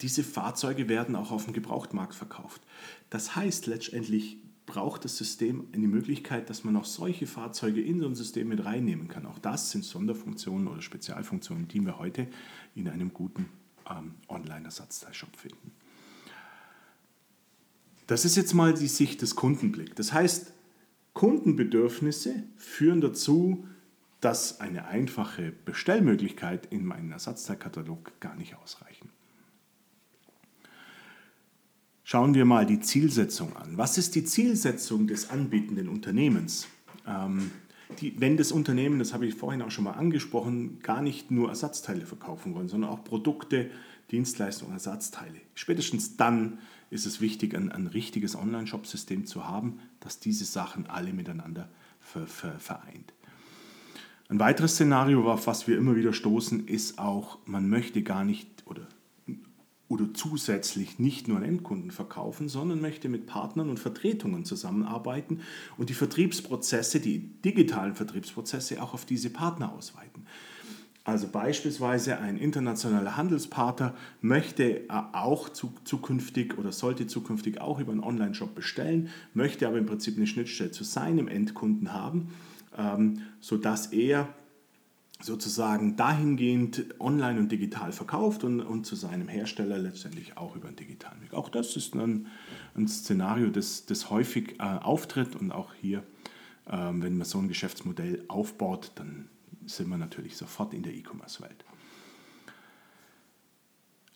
diese 0.00 0.22
Fahrzeuge 0.22 0.88
werden 0.88 1.16
auch 1.16 1.30
auf 1.30 1.44
dem 1.44 1.52
Gebrauchtmarkt 1.52 2.14
verkauft. 2.14 2.62
Das 3.10 3.34
heißt, 3.34 3.66
letztendlich 3.66 4.38
braucht 4.66 5.04
das 5.04 5.16
System 5.16 5.66
eine 5.72 5.88
Möglichkeit, 5.88 6.48
dass 6.48 6.64
man 6.64 6.76
auch 6.76 6.84
solche 6.84 7.26
Fahrzeuge 7.26 7.80
in 7.80 8.00
so 8.00 8.06
ein 8.06 8.14
System 8.14 8.48
mit 8.48 8.64
reinnehmen 8.64 9.08
kann. 9.08 9.26
Auch 9.26 9.38
das 9.38 9.70
sind 9.70 9.84
Sonderfunktionen 9.84 10.68
oder 10.68 10.82
Spezialfunktionen, 10.82 11.68
die 11.68 11.80
wir 11.80 11.98
heute 11.98 12.28
in 12.74 12.88
einem 12.88 13.12
guten 13.12 13.48
ähm, 13.90 14.14
Online-Ersatzteilshop 14.28 15.36
finden. 15.36 15.72
Das 18.06 18.24
ist 18.24 18.36
jetzt 18.36 18.54
mal 18.54 18.74
die 18.74 18.88
Sicht 18.88 19.22
des 19.22 19.36
Kundenblicks. 19.36 19.94
Das 19.94 20.12
heißt, 20.12 20.51
Kundenbedürfnisse 21.14 22.42
führen 22.56 23.00
dazu, 23.00 23.66
dass 24.20 24.60
eine 24.60 24.86
einfache 24.86 25.52
Bestellmöglichkeit 25.64 26.66
in 26.66 26.86
meinen 26.86 27.10
Ersatzteilkatalog 27.10 28.20
gar 28.20 28.36
nicht 28.36 28.54
ausreichen. 28.56 29.10
Schauen 32.04 32.34
wir 32.34 32.44
mal 32.44 32.66
die 32.66 32.80
Zielsetzung 32.80 33.56
an. 33.56 33.76
Was 33.78 33.98
ist 33.98 34.14
die 34.14 34.24
Zielsetzung 34.24 35.06
des 35.06 35.30
anbietenden 35.30 35.88
Unternehmens? 35.88 36.68
Ähm, 37.06 37.50
die, 38.00 38.20
wenn 38.20 38.36
das 38.36 38.52
Unternehmen, 38.52 38.98
das 38.98 39.12
habe 39.12 39.26
ich 39.26 39.34
vorhin 39.34 39.62
auch 39.62 39.70
schon 39.70 39.84
mal 39.84 39.92
angesprochen, 39.92 40.78
gar 40.82 41.02
nicht 41.02 41.30
nur 41.30 41.48
Ersatzteile 41.48 42.06
verkaufen 42.06 42.54
wollen, 42.54 42.68
sondern 42.68 42.90
auch 42.90 43.04
Produkte, 43.04 43.70
Dienstleistungen, 44.10 44.74
Ersatzteile. 44.74 45.40
Spätestens 45.54 46.16
dann 46.16 46.58
ist 46.92 47.06
es 47.06 47.22
wichtig, 47.22 47.54
ein, 47.54 47.72
ein 47.72 47.86
richtiges 47.86 48.36
Online-Shop-System 48.36 49.24
zu 49.24 49.48
haben, 49.48 49.80
das 50.00 50.20
diese 50.20 50.44
Sachen 50.44 50.86
alle 50.86 51.14
miteinander 51.14 51.68
ver, 52.00 52.26
ver, 52.26 52.58
vereint. 52.58 53.14
Ein 54.28 54.38
weiteres 54.38 54.74
Szenario, 54.74 55.30
auf 55.30 55.46
was 55.46 55.66
wir 55.66 55.78
immer 55.78 55.96
wieder 55.96 56.12
stoßen, 56.12 56.68
ist 56.68 56.98
auch, 56.98 57.38
man 57.46 57.68
möchte 57.70 58.02
gar 58.02 58.24
nicht 58.24 58.46
oder, 58.66 58.86
oder 59.88 60.12
zusätzlich 60.12 60.98
nicht 60.98 61.28
nur 61.28 61.38
an 61.38 61.44
Endkunden 61.44 61.90
verkaufen, 61.90 62.50
sondern 62.50 62.82
möchte 62.82 63.08
mit 63.08 63.26
Partnern 63.26 63.70
und 63.70 63.78
Vertretungen 63.78 64.44
zusammenarbeiten 64.44 65.40
und 65.78 65.88
die 65.88 65.94
Vertriebsprozesse, 65.94 67.00
die 67.00 67.20
digitalen 67.42 67.94
Vertriebsprozesse 67.94 68.82
auch 68.82 68.92
auf 68.92 69.06
diese 69.06 69.30
Partner 69.30 69.72
ausweiten. 69.72 70.26
Also 71.04 71.26
beispielsweise 71.26 72.18
ein 72.18 72.36
internationaler 72.36 73.16
Handelspartner 73.16 73.94
möchte 74.20 74.82
auch 74.88 75.48
zukünftig 75.48 76.58
oder 76.58 76.70
sollte 76.70 77.08
zukünftig 77.08 77.60
auch 77.60 77.80
über 77.80 77.90
einen 77.90 78.04
Online-Shop 78.04 78.54
bestellen, 78.54 79.08
möchte 79.34 79.66
aber 79.66 79.78
im 79.78 79.86
Prinzip 79.86 80.16
eine 80.16 80.28
Schnittstelle 80.28 80.70
zu 80.70 80.84
seinem 80.84 81.26
Endkunden 81.26 81.92
haben, 81.92 82.28
ähm, 82.78 83.22
sodass 83.40 83.86
er 83.88 84.28
sozusagen 85.20 85.96
dahingehend 85.96 87.00
online 87.00 87.38
und 87.38 87.50
digital 87.50 87.92
verkauft 87.92 88.44
und, 88.44 88.60
und 88.60 88.86
zu 88.86 88.94
seinem 88.94 89.28
Hersteller 89.28 89.78
letztendlich 89.78 90.36
auch 90.36 90.56
über 90.56 90.68
einen 90.68 90.76
digitalen 90.76 91.20
Weg. 91.22 91.34
Auch 91.34 91.48
das 91.48 91.76
ist 91.76 91.94
ein, 91.94 92.28
ein 92.76 92.86
Szenario, 92.88 93.48
das, 93.48 93.86
das 93.86 94.10
häufig 94.10 94.60
äh, 94.60 94.62
auftritt 94.62 95.34
und 95.36 95.50
auch 95.52 95.74
hier, 95.74 96.02
ähm, 96.70 97.02
wenn 97.02 97.16
man 97.16 97.26
so 97.26 97.38
ein 97.38 97.48
Geschäftsmodell 97.48 98.24
aufbaut, 98.28 98.92
dann 98.96 99.28
sind 99.66 99.88
wir 99.88 99.96
natürlich 99.96 100.36
sofort 100.36 100.74
in 100.74 100.82
der 100.82 100.94
E-Commerce-Welt. 100.94 101.64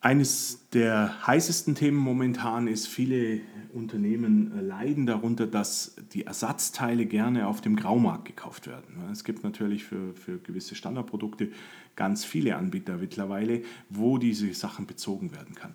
Eines 0.00 0.68
der 0.72 1.26
heißesten 1.26 1.74
Themen 1.74 1.96
momentan 1.96 2.68
ist, 2.68 2.86
viele 2.86 3.40
Unternehmen 3.72 4.68
leiden 4.68 5.04
darunter, 5.04 5.48
dass 5.48 5.96
die 6.12 6.26
Ersatzteile 6.26 7.06
gerne 7.06 7.48
auf 7.48 7.60
dem 7.60 7.74
Graumarkt 7.74 8.26
gekauft 8.26 8.68
werden. 8.68 9.02
Es 9.10 9.24
gibt 9.24 9.42
natürlich 9.42 9.82
für, 9.82 10.14
für 10.14 10.38
gewisse 10.38 10.76
Standardprodukte 10.76 11.50
ganz 11.96 12.24
viele 12.24 12.56
Anbieter 12.56 12.98
mittlerweile, 12.98 13.62
wo 13.88 14.18
diese 14.18 14.52
Sachen 14.54 14.86
bezogen 14.86 15.32
werden 15.32 15.56
kann. 15.56 15.74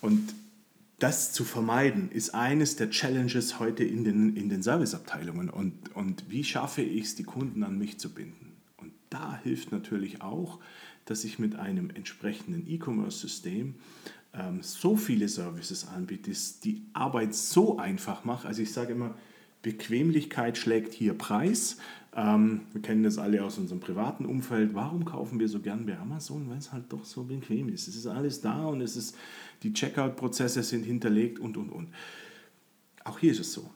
Und 0.00 0.34
das 0.98 1.32
zu 1.32 1.44
vermeiden, 1.44 2.10
ist 2.10 2.34
eines 2.34 2.76
der 2.76 2.90
Challenges 2.90 3.60
heute 3.60 3.84
in 3.84 4.04
den, 4.04 4.36
in 4.36 4.48
den 4.48 4.62
Serviceabteilungen. 4.62 5.50
Und, 5.50 5.94
und 5.94 6.24
wie 6.28 6.44
schaffe 6.44 6.82
ich 6.82 7.04
es, 7.04 7.14
die 7.14 7.24
Kunden 7.24 7.62
an 7.62 7.78
mich 7.78 7.98
zu 7.98 8.12
binden? 8.12 8.43
Da 9.14 9.38
hilft 9.42 9.70
natürlich 9.70 10.20
auch, 10.22 10.58
dass 11.04 11.24
ich 11.24 11.38
mit 11.38 11.54
einem 11.56 11.90
entsprechenden 11.90 12.68
E-Commerce-System 12.68 13.76
ähm, 14.34 14.62
so 14.62 14.96
viele 14.96 15.28
Services 15.28 15.86
anbiete, 15.86 16.32
die 16.64 16.82
Arbeit 16.92 17.34
so 17.34 17.78
einfach 17.78 18.24
macht. 18.24 18.44
Also 18.44 18.62
ich 18.62 18.72
sage 18.72 18.92
immer, 18.92 19.14
Bequemlichkeit 19.62 20.58
schlägt 20.58 20.92
hier 20.92 21.14
Preis. 21.14 21.78
Ähm, 22.16 22.62
wir 22.72 22.82
kennen 22.82 23.04
das 23.04 23.18
alle 23.18 23.44
aus 23.44 23.56
unserem 23.56 23.80
privaten 23.80 24.26
Umfeld. 24.26 24.74
Warum 24.74 25.04
kaufen 25.04 25.38
wir 25.38 25.48
so 25.48 25.60
gern 25.60 25.86
bei 25.86 25.96
Amazon? 25.96 26.50
Weil 26.50 26.58
es 26.58 26.72
halt 26.72 26.92
doch 26.92 27.04
so 27.04 27.22
bequem 27.22 27.68
ist. 27.68 27.86
Es 27.86 27.94
ist 27.94 28.08
alles 28.08 28.40
da 28.40 28.66
und 28.66 28.80
es 28.80 28.96
ist, 28.96 29.16
die 29.62 29.72
Checkout-Prozesse 29.72 30.64
sind 30.64 30.82
hinterlegt 30.82 31.38
und, 31.38 31.56
und, 31.56 31.70
und. 31.70 31.88
Auch 33.04 33.20
hier 33.20 33.30
ist 33.30 33.40
es 33.40 33.52
so 33.52 33.70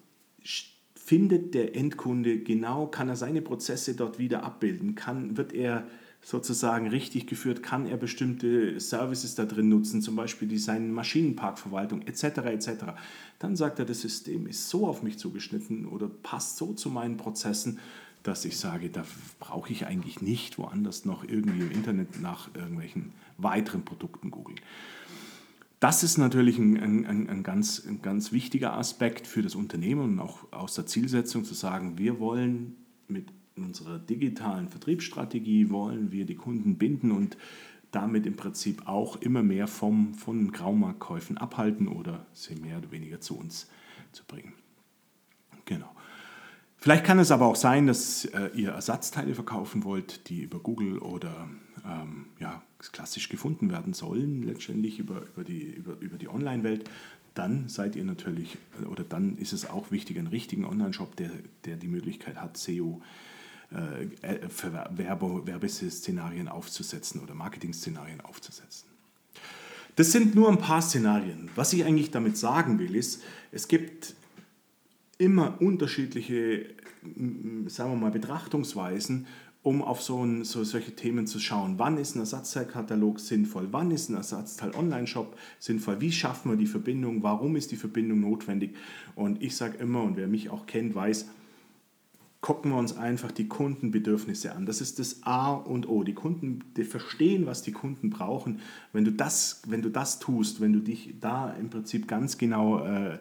findet 1.09 1.55
der 1.55 1.75
Endkunde 1.75 2.39
genau, 2.39 2.87
kann 2.87 3.09
er 3.09 3.17
seine 3.17 3.41
Prozesse 3.41 3.95
dort 3.95 4.19
wieder 4.19 4.43
abbilden, 4.43 4.95
kann, 4.95 5.39
wird 5.39 5.55
er 5.55 5.87
sozusagen 6.21 6.87
richtig 6.87 7.27
geführt? 7.27 7.63
Kann 7.63 7.87
er 7.87 7.97
bestimmte 7.97 8.79
Services 8.79 9.35
da 9.35 9.47
drin 9.47 9.71
nutzen, 9.71 10.03
zum 10.03 10.17
Beispiel 10.17 10.49
die 10.49 10.59
seine 10.59 10.87
Maschinenparkverwaltung 10.89 12.03
etc. 12.03 12.25
etc. 12.25 12.71
Dann 13.39 13.57
sagt 13.57 13.79
er, 13.79 13.87
das 13.87 14.03
System 14.03 14.47
ist 14.47 14.69
so 14.69 14.87
auf 14.87 15.03
mich 15.03 15.19
zugeschnitten 15.19 15.87
oder 15.87 16.09
passt 16.09 16.59
so 16.59 16.75
zu 16.75 16.91
meinen 16.91 17.17
Prozessen, 17.17 17.79
dass 18.23 18.45
ich 18.45 18.59
sage, 18.59 18.91
da 18.91 19.07
brauche 19.41 19.73
ich 19.73 19.87
eigentlich 19.87 20.21
nicht 20.21 20.59
woanders 20.59 21.07
noch 21.07 21.25
irgendwie 21.27 21.63
im 21.63 21.71
Internet 21.71 22.21
nach 22.21 22.51
irgendwelchen 22.55 23.15
weiteren 23.39 23.83
Produkten 23.83 24.31
googeln. 24.31 24.61
Das 25.81 26.03
ist 26.03 26.19
natürlich 26.19 26.59
ein, 26.59 26.77
ein, 26.77 27.29
ein, 27.29 27.43
ganz, 27.43 27.85
ein 27.87 28.03
ganz 28.03 28.33
wichtiger 28.33 28.75
Aspekt 28.75 29.27
für 29.27 29.43
das 29.43 29.55
Unternehmen 29.55 30.03
und 30.03 30.21
auch 30.21 30.53
aus 30.53 30.75
der 30.75 30.87
Zielsetzung 30.87 31.45
zu 31.45 31.55
sagen, 31.55 31.99
wir 31.99 32.19
wollen 32.19 32.77
mit 33.07 33.33
unserer 33.57 33.99
digitalen 33.99 34.69
Vertriebsstrategie 34.69 35.71
wollen 35.71 36.13
wir 36.13 36.27
die 36.27 36.35
Kunden 36.37 36.79
binden 36.79 37.11
und 37.11 37.37
damit 37.91 38.27
im 38.27 38.37
Prinzip 38.37 38.87
auch 38.87 39.17
immer 39.17 39.43
mehr 39.43 39.67
vom, 39.67 40.15
von 40.15 40.53
Graumarktkäufen 40.53 41.39
abhalten 41.39 41.89
oder 41.89 42.27
sie 42.33 42.57
mehr 42.57 42.79
oder 42.79 42.91
weniger 42.91 43.21
zu 43.21 43.39
uns 43.39 43.69
zu 44.13 44.25
bringen. 44.25 44.53
Genau. 45.65 45.91
Vielleicht 46.77 47.05
kann 47.05 47.19
es 47.19 47.31
aber 47.31 47.47
auch 47.47 47.57
sein, 47.57 47.87
dass 47.87 48.25
äh, 48.27 48.51
ihr 48.55 48.71
Ersatzteile 48.71 49.35
verkaufen 49.35 49.85
wollt, 49.85 50.29
die 50.29 50.43
über 50.43 50.61
Google 50.61 50.99
oder 50.99 51.49
ähm, 51.85 52.27
ja, 52.39 52.63
klassisch 52.93 53.29
gefunden 53.29 53.71
werden 53.71 53.93
sollen, 53.93 54.43
letztendlich 54.43 54.99
über, 54.99 55.23
über 55.35 55.45
die, 55.45 55.63
über, 55.63 55.99
über 56.01 56.17
die 56.17 56.29
Online-Welt. 56.29 56.89
Dann 57.35 57.69
seid 57.69 57.97
ihr 57.97 58.05
natürlich, 58.05 58.59
oder 58.91 59.05
dann 59.05 59.37
ist 59.37 59.53
es 59.53 59.69
auch 59.69 59.91
wichtig, 59.91 60.19
einen 60.19 60.29
richtigen 60.29 60.65
Online-Shop, 60.65 61.17
der, 61.17 61.31
der 61.65 61.77
die 61.77 61.89
Möglichkeit 61.89 62.37
hat, 62.37 62.57
SEO 62.57 63.03
äh, 63.71 64.05
äh, 64.27 64.49
für 64.49 64.73
Werbe, 64.73 65.47
Werbeszenarien 65.47 66.49
aufzusetzen 66.49 67.21
oder 67.21 67.35
Marketing-Szenarien 67.35 68.21
aufzusetzen. 68.21 68.89
Das 69.97 70.13
sind 70.13 70.35
nur 70.35 70.49
ein 70.49 70.59
paar 70.59 70.81
Szenarien. 70.81 71.51
Was 71.55 71.73
ich 71.73 71.85
eigentlich 71.85 72.11
damit 72.11 72.39
sagen 72.39 72.79
will, 72.79 72.95
ist, 72.95 73.23
es 73.51 73.69
gibt 73.69 74.15
immer 75.19 75.61
unterschiedliche, 75.61 76.67
sagen 77.67 77.91
wir 77.93 77.97
mal, 77.97 78.11
Betrachtungsweisen, 78.11 79.27
um 79.69 79.83
auf 79.83 80.01
so, 80.01 80.25
ein, 80.25 80.45
so 80.45 80.65
solche 80.65 80.97
Themen 80.97 81.27
zu 81.27 81.39
schauen. 81.39 81.75
Wann 81.77 81.99
ist 81.99 82.17
ein 82.17 82.21
Ersatzteilkatalog 82.21 83.21
sinnvoll? 83.21 83.69
Wann 83.71 83.91
ist 83.91 84.09
ein 84.09 84.15
Ersatzteil-Online-Shop 84.15 85.37
sinnvoll? 85.59 86.01
Wie 86.01 86.11
schaffen 86.11 86.51
wir 86.51 86.57
die 86.57 86.67
Verbindung? 86.67 87.23
Warum 87.23 87.55
ist 87.55 87.71
die 87.71 87.77
Verbindung 87.77 88.21
notwendig? 88.21 88.75
Und 89.15 89.43
ich 89.43 89.57
sage 89.57 89.77
immer, 89.77 90.05
und 90.05 90.17
wer 90.17 90.27
mich 90.27 90.49
auch 90.49 90.65
kennt, 90.65 90.95
weiß, 90.95 91.29
gucken 92.41 92.71
wir 92.71 92.79
uns 92.79 92.97
einfach 92.97 93.31
die 93.31 93.47
Kundenbedürfnisse 93.47 94.55
an. 94.55 94.65
Das 94.65 94.81
ist 94.81 95.01
das 95.01 95.23
A 95.25 95.53
und 95.53 95.87
O. 95.87 96.03
Die 96.03 96.15
Kunden 96.15 96.65
die 96.75 96.85
verstehen, 96.85 97.45
was 97.45 97.61
die 97.61 97.73
Kunden 97.73 98.09
brauchen. 98.09 98.61
Wenn 98.95 99.05
du 99.05 99.13
das, 99.13 99.61
wenn 99.67 99.83
du 99.83 99.91
das 99.91 100.19
tust, 100.19 100.63
wenn 100.63 100.73
du 100.73 100.81
dich 100.81 101.17
da 101.21 101.51
im 101.51 101.69
Prinzip 101.69 102.09
ganz 102.09 102.39
genau 102.39 102.79
äh, 102.87 103.19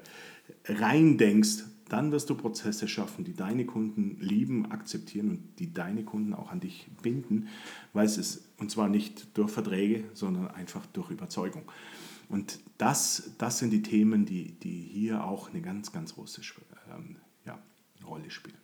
reindenkst, 0.65 1.65
dann 1.89 2.11
wirst 2.11 2.29
du 2.29 2.35
Prozesse 2.35 2.87
schaffen, 2.87 3.23
die 3.23 3.33
deine 3.33 3.65
Kunden 3.65 4.17
lieben, 4.19 4.71
akzeptieren 4.71 5.29
und 5.29 5.59
die 5.59 5.73
deine 5.73 6.03
Kunden 6.03 6.33
auch 6.33 6.51
an 6.51 6.59
dich 6.59 6.87
binden, 7.01 7.47
weil 7.93 8.05
es 8.05 8.17
ist, 8.17 8.49
und 8.57 8.71
zwar 8.71 8.89
nicht 8.89 9.37
durch 9.37 9.51
Verträge, 9.51 10.05
sondern 10.13 10.49
einfach 10.49 10.85
durch 10.87 11.11
Überzeugung. 11.11 11.63
Und 12.29 12.59
das, 12.77 13.31
das 13.37 13.59
sind 13.59 13.71
die 13.71 13.81
Themen, 13.81 14.25
die, 14.25 14.51
die 14.51 14.81
hier 14.81 15.23
auch 15.23 15.49
eine 15.49 15.61
ganz, 15.61 15.91
ganz 15.91 16.15
große 16.15 16.41
ähm, 16.93 17.15
ja, 17.45 17.57
Rolle 18.05 18.29
spielen. 18.29 18.57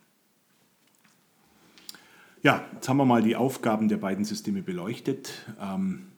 Ja, 2.42 2.62
jetzt 2.74 2.88
haben 2.90 2.98
wir 2.98 3.06
mal 3.06 3.22
die 3.22 3.36
Aufgaben 3.36 3.88
der 3.88 3.96
beiden 3.96 4.26
Systeme 4.26 4.62
beleuchtet. 4.62 5.46
Ähm, 5.58 6.08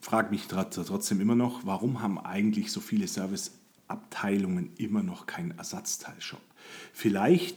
frage 0.00 0.30
mich 0.30 0.46
trotzdem 0.46 1.20
immer 1.20 1.34
noch, 1.34 1.66
warum 1.66 2.00
haben 2.00 2.18
eigentlich 2.18 2.72
so 2.72 2.80
viele 2.80 3.06
Serviceabteilungen 3.88 4.70
immer 4.76 5.02
noch 5.02 5.26
keinen 5.26 5.52
Ersatzteilshop? 5.52 6.42
Vielleicht 6.92 7.56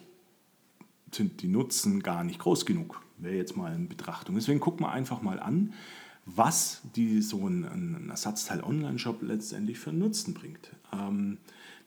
sind 1.12 1.42
die 1.42 1.48
Nutzen 1.48 2.02
gar 2.02 2.24
nicht 2.24 2.40
groß 2.40 2.66
genug, 2.66 3.02
wäre 3.18 3.36
jetzt 3.36 3.58
mal 3.58 3.76
in 3.76 3.90
Betrachtung. 3.90 4.36
Deswegen 4.36 4.60
gucken 4.60 4.86
wir 4.86 4.92
einfach 4.92 5.22
mal 5.22 5.40
an, 5.40 5.74
was 6.26 6.82
die, 6.96 7.22
so 7.22 7.48
ein, 7.48 7.66
ein 7.66 8.10
Ersatzteil-Online-Shop 8.10 9.22
letztendlich 9.22 9.80
für 9.80 9.92
Nutzen 9.92 10.34
bringt. 10.34 10.72
Ähm, 10.94 11.38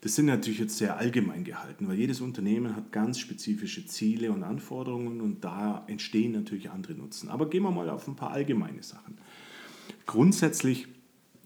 das 0.03 0.17
sind 0.17 0.27
natürlich 0.27 0.59
jetzt 0.59 0.77
sehr 0.77 0.99
allgemein 0.99 1.45
gehalten, 1.45 1.89
weil 1.89 1.97
jedes 1.97 2.21
Unternehmen 2.21 2.77
hat 2.77 2.93
ganz 2.93 3.19
spezifische 3.19 3.87
Ziele 3.87 4.33
und 4.33 4.43
Anforderungen 4.43 5.23
und 5.23 5.43
da 5.45 5.85
entstehen 5.87 6.33
natürlich 6.33 6.71
andere 6.71 6.93
Nutzen. 6.93 7.31
Aber 7.31 7.49
gehen 7.49 7.63
wir 7.63 7.71
mal 7.71 7.89
auf 7.89 8.07
ein 8.07 8.17
paar 8.17 8.33
allgemeine 8.33 8.83
Sachen. 8.83 9.17
Grundsätzlich 10.05 10.89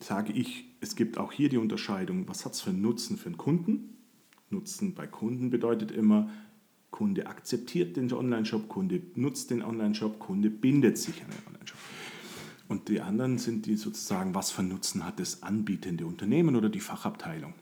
sage 0.01 0.33
ich, 0.33 0.68
es 0.81 0.97
gibt 0.97 1.19
auch 1.19 1.33
hier 1.33 1.49
die 1.49 1.57
Unterscheidung, 1.57 2.29
was 2.29 2.45
hat 2.45 2.55
es 2.55 2.61
für 2.61 2.71
einen 2.71 2.83
Nutzen 2.83 3.17
für 3.17 3.27
einen 3.27 3.37
Kunden? 3.37 3.97
Nutzen 4.51 4.95
bei 4.95 5.07
Kunden 5.07 5.51
bedeutet 5.51 5.91
immer, 5.91 6.31
Kunde 6.91 7.27
akzeptiert 7.27 7.97
den 7.97 8.13
Online-Shop, 8.13 8.69
Kunde 8.69 9.03
nutzt 9.15 9.51
den 9.51 9.63
Online-Shop, 9.63 10.19
Kunde 10.19 10.51
bindet 10.51 10.97
sich 10.99 11.23
an 11.23 11.31
den 11.31 11.47
Online-Shop. 11.47 11.79
Und 12.69 12.89
die 12.89 13.01
anderen 13.01 13.39
sind 13.39 13.67
die 13.67 13.77
sozusagen, 13.77 14.35
was 14.35 14.51
für 14.51 14.63
Nutzen 14.63 15.05
hat 15.05 15.21
das 15.21 15.43
anbietende 15.43 16.07
Unternehmen 16.07 16.57
oder 16.57 16.69
die 16.69 16.81
Fachabteilung. 16.81 17.55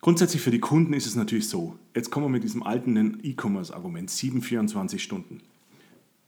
Grundsätzlich 0.00 0.42
für 0.42 0.50
die 0.50 0.58
Kunden 0.58 0.94
ist 0.94 1.06
es 1.06 1.14
natürlich 1.14 1.48
so, 1.48 1.78
jetzt 1.94 2.10
kommen 2.10 2.26
wir 2.26 2.30
mit 2.30 2.42
diesem 2.42 2.64
alten 2.64 3.20
E-Commerce-Argument, 3.22 4.10
7, 4.10 4.42
24 4.42 5.02
Stunden. 5.02 5.38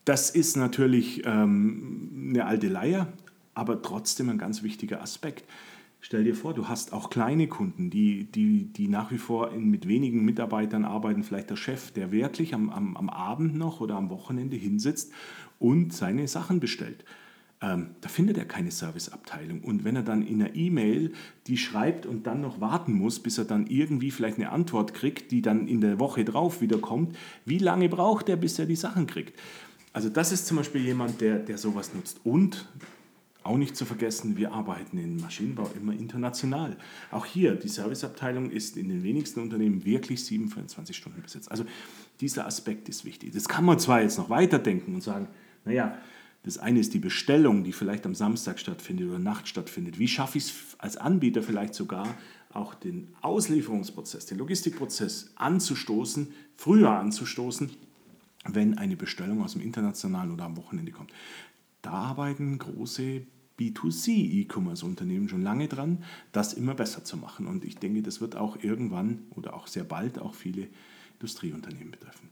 Das 0.04 0.30
ist 0.30 0.56
natürlich 0.56 1.22
ähm, 1.24 2.28
eine 2.30 2.46
alte 2.46 2.68
Leier, 2.68 3.12
aber 3.54 3.82
trotzdem 3.82 4.28
ein 4.28 4.38
ganz 4.38 4.62
wichtiger 4.62 5.02
Aspekt. 5.02 5.44
Stell 6.00 6.24
dir 6.24 6.34
vor, 6.34 6.52
du 6.52 6.68
hast 6.68 6.92
auch 6.92 7.08
kleine 7.08 7.48
Kunden, 7.48 7.88
die, 7.88 8.24
die, 8.24 8.66
die 8.66 8.88
nach 8.88 9.10
wie 9.10 9.18
vor 9.18 9.52
in, 9.52 9.70
mit 9.70 9.88
wenigen 9.88 10.22
Mitarbeitern 10.24 10.84
arbeiten, 10.84 11.22
vielleicht 11.22 11.48
der 11.48 11.56
Chef, 11.56 11.92
der 11.92 12.12
wirklich 12.12 12.52
am, 12.52 12.68
am, 12.68 12.96
am 12.96 13.08
Abend 13.08 13.56
noch 13.56 13.80
oder 13.80 13.96
am 13.96 14.10
Wochenende 14.10 14.56
hinsitzt 14.56 15.12
und 15.58 15.94
seine 15.94 16.28
Sachen 16.28 16.60
bestellt. 16.60 17.04
Ähm, 17.62 17.94
da 18.02 18.10
findet 18.10 18.36
er 18.36 18.44
keine 18.44 18.70
Serviceabteilung. 18.70 19.62
Und 19.62 19.84
wenn 19.84 19.96
er 19.96 20.02
dann 20.02 20.20
in 20.20 20.42
einer 20.42 20.54
E-Mail 20.54 21.12
die 21.46 21.56
schreibt 21.56 22.04
und 22.04 22.26
dann 22.26 22.42
noch 22.42 22.60
warten 22.60 22.92
muss, 22.92 23.18
bis 23.20 23.38
er 23.38 23.46
dann 23.46 23.66
irgendwie 23.66 24.10
vielleicht 24.10 24.36
eine 24.36 24.50
Antwort 24.50 24.92
kriegt, 24.92 25.30
die 25.30 25.40
dann 25.40 25.66
in 25.66 25.80
der 25.80 25.98
Woche 25.98 26.26
drauf 26.26 26.60
wieder 26.60 26.76
kommt, 26.76 27.16
wie 27.46 27.58
lange 27.58 27.88
braucht 27.88 28.28
er, 28.28 28.36
bis 28.36 28.58
er 28.58 28.66
die 28.66 28.76
Sachen 28.76 29.06
kriegt? 29.06 29.40
Also 29.94 30.10
das 30.10 30.32
ist 30.32 30.46
zum 30.46 30.58
Beispiel 30.58 30.82
jemand, 30.82 31.22
der, 31.22 31.38
der 31.38 31.56
sowas 31.56 31.94
nutzt. 31.94 32.20
Und 32.24 32.68
auch 33.44 33.56
nicht 33.58 33.76
zu 33.76 33.84
vergessen, 33.84 34.36
wir 34.36 34.52
arbeiten 34.52 34.98
im 34.98 35.16
Maschinenbau 35.18 35.70
immer 35.76 35.92
international. 35.92 36.76
Auch 37.10 37.26
hier, 37.26 37.54
die 37.54 37.68
Serviceabteilung 37.68 38.50
ist 38.50 38.76
in 38.76 38.88
den 38.88 39.02
wenigsten 39.02 39.40
Unternehmen 39.40 39.84
wirklich 39.84 40.24
27 40.24 40.96
Stunden 40.96 41.22
besetzt. 41.22 41.50
Also 41.50 41.64
dieser 42.20 42.46
Aspekt 42.46 42.88
ist 42.88 43.04
wichtig. 43.04 43.32
Das 43.32 43.48
kann 43.48 43.64
man 43.64 43.78
zwar 43.78 44.02
jetzt 44.02 44.18
noch 44.18 44.30
weiterdenken 44.30 44.94
und 44.94 45.02
sagen, 45.02 45.28
naja, 45.64 45.98
das 46.44 46.58
eine 46.58 46.78
ist 46.78 46.92
die 46.92 46.98
Bestellung, 46.98 47.64
die 47.64 47.72
vielleicht 47.72 48.04
am 48.04 48.14
Samstag 48.14 48.58
stattfindet 48.58 49.08
oder 49.08 49.18
Nacht 49.18 49.48
stattfindet. 49.48 49.98
Wie 49.98 50.08
schaffe 50.08 50.38
ich 50.38 50.44
es 50.44 50.54
als 50.78 50.96
Anbieter 50.96 51.42
vielleicht 51.42 51.74
sogar 51.74 52.06
auch 52.52 52.74
den 52.74 53.08
Auslieferungsprozess, 53.20 54.26
den 54.26 54.38
Logistikprozess 54.38 55.32
anzustoßen, 55.36 56.32
früher 56.56 56.90
anzustoßen, 56.90 57.70
wenn 58.46 58.78
eine 58.78 58.96
Bestellung 58.96 59.42
aus 59.42 59.52
dem 59.52 59.62
internationalen 59.62 60.30
oder 60.30 60.44
am 60.44 60.56
Wochenende 60.56 60.92
kommt. 60.92 61.12
Da 61.82 61.92
arbeiten 61.92 62.58
große 62.58 63.22
B2C-E-Commerce-Unternehmen 63.58 65.28
schon 65.28 65.42
lange 65.42 65.68
dran, 65.68 66.04
das 66.32 66.52
immer 66.52 66.74
besser 66.74 67.04
zu 67.04 67.16
machen. 67.16 67.46
Und 67.46 67.64
ich 67.64 67.76
denke, 67.76 68.02
das 68.02 68.20
wird 68.20 68.36
auch 68.36 68.62
irgendwann 68.62 69.22
oder 69.30 69.54
auch 69.54 69.66
sehr 69.66 69.84
bald 69.84 70.18
auch 70.18 70.34
viele 70.34 70.68
Industrieunternehmen 71.14 71.90
betreffen. 71.90 72.28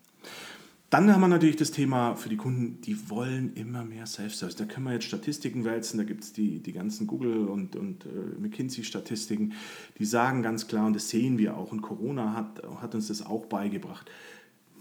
Dann 0.93 1.11
haben 1.11 1.23
wir 1.23 1.29
natürlich 1.29 1.57
das 1.57 1.71
Thema 1.71 2.17
für 2.17 2.29
die 2.29 2.37
Kunden, 2.37 2.83
die 2.83 3.09
wollen 3.09 3.55
immer 3.55 3.83
mehr 3.83 4.05
Self-Service. 4.05 4.57
Da 4.57 4.67
können 4.67 4.85
wir 4.85 4.93
jetzt 4.93 5.07
Statistiken 5.07 5.65
wälzen, 5.65 5.97
da 5.97 6.05
gibt 6.05 6.23
es 6.23 6.35
die, 6.35 6.59
die 6.59 6.75
ganzen 6.75 7.07
Google- 7.07 7.49
und, 7.49 7.77
und 7.77 8.05
äh, 8.05 8.39
McKinsey-Statistiken, 8.39 9.55
die 9.99 10.05
sagen 10.05 10.43
ganz 10.43 10.69
klar, 10.69 10.87
und 10.87 10.95
das 10.95 11.09
sehen 11.09 11.39
wir 11.39 11.57
auch, 11.57 11.73
und 11.73 11.81
Corona 11.81 12.35
hat, 12.35 12.63
hat 12.83 12.95
uns 12.95 13.09
das 13.09 13.25
auch 13.25 13.47
beigebracht, 13.47 14.11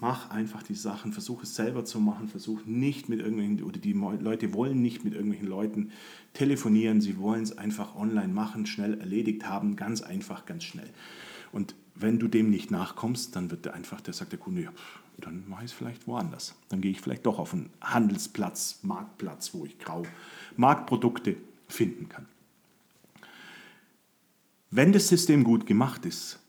mach 0.01 0.31
einfach 0.31 0.63
die 0.63 0.75
Sachen, 0.75 1.13
versuch 1.13 1.43
es 1.43 1.55
selber 1.55 1.85
zu 1.85 1.99
machen, 1.99 2.27
versuch 2.27 2.65
nicht 2.65 3.07
mit 3.07 3.19
irgendwelchen, 3.19 3.63
oder 3.63 3.79
die 3.79 3.93
Leute 3.93 4.53
wollen 4.53 4.81
nicht 4.81 5.05
mit 5.05 5.13
irgendwelchen 5.13 5.47
Leuten 5.47 5.91
telefonieren, 6.33 7.01
sie 7.01 7.17
wollen 7.19 7.43
es 7.43 7.57
einfach 7.57 7.95
online 7.95 8.33
machen, 8.33 8.65
schnell 8.65 8.99
erledigt 8.99 9.47
haben, 9.47 9.75
ganz 9.75 10.01
einfach, 10.01 10.45
ganz 10.45 10.63
schnell. 10.63 10.89
Und 11.51 11.75
wenn 11.93 12.17
du 12.17 12.27
dem 12.27 12.49
nicht 12.49 12.71
nachkommst, 12.71 13.35
dann 13.35 13.51
wird 13.51 13.65
der 13.65 13.75
einfach, 13.75 14.01
der 14.01 14.15
sagt 14.15 14.31
der 14.31 14.39
Kunde, 14.39 14.63
ja, 14.63 14.71
dann 15.19 15.47
mache 15.47 15.65
ich 15.65 15.71
es 15.71 15.77
vielleicht 15.77 16.07
woanders. 16.07 16.55
Dann 16.69 16.81
gehe 16.81 16.91
ich 16.91 16.99
vielleicht 16.99 17.27
doch 17.27 17.37
auf 17.37 17.53
einen 17.53 17.69
Handelsplatz, 17.79 18.79
Marktplatz, 18.81 19.53
wo 19.53 19.65
ich 19.65 19.77
grau 19.77 20.03
Marktprodukte 20.57 21.37
finden 21.67 22.09
kann. 22.09 22.25
Wenn 24.71 24.93
das 24.93 25.09
System 25.09 25.43
gut 25.43 25.67
gemacht 25.67 26.05
ist, 26.05 26.39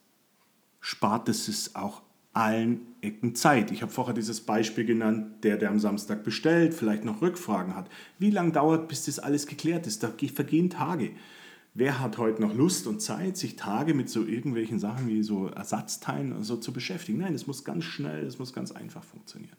spart 0.80 1.28
es 1.28 1.48
es 1.48 1.74
auch 1.74 2.00
allen 2.32 2.86
Ecken 3.00 3.34
Zeit. 3.34 3.70
Ich 3.70 3.82
habe 3.82 3.92
vorher 3.92 4.14
dieses 4.14 4.40
Beispiel 4.40 4.84
genannt, 4.84 5.44
der, 5.44 5.56
der 5.56 5.70
am 5.70 5.78
Samstag 5.78 6.24
bestellt, 6.24 6.72
vielleicht 6.72 7.04
noch 7.04 7.20
Rückfragen 7.20 7.74
hat. 7.74 7.88
Wie 8.18 8.30
lange 8.30 8.52
dauert, 8.52 8.88
bis 8.88 9.04
das 9.04 9.18
alles 9.18 9.46
geklärt 9.46 9.86
ist? 9.86 10.02
Da 10.02 10.12
vergehen 10.32 10.70
Tage. 10.70 11.10
Wer 11.74 12.00
hat 12.00 12.18
heute 12.18 12.42
noch 12.42 12.54
Lust 12.54 12.86
und 12.86 13.00
Zeit, 13.00 13.36
sich 13.36 13.56
Tage 13.56 13.94
mit 13.94 14.10
so 14.10 14.24
irgendwelchen 14.24 14.78
Sachen 14.78 15.08
wie 15.08 15.22
so 15.22 15.48
Ersatzteilen 15.48 16.42
so 16.42 16.56
zu 16.56 16.72
beschäftigen? 16.72 17.18
Nein, 17.18 17.34
es 17.34 17.46
muss 17.46 17.64
ganz 17.64 17.84
schnell, 17.84 18.26
es 18.26 18.38
muss 18.38 18.52
ganz 18.52 18.72
einfach 18.72 19.02
funktionieren. 19.02 19.56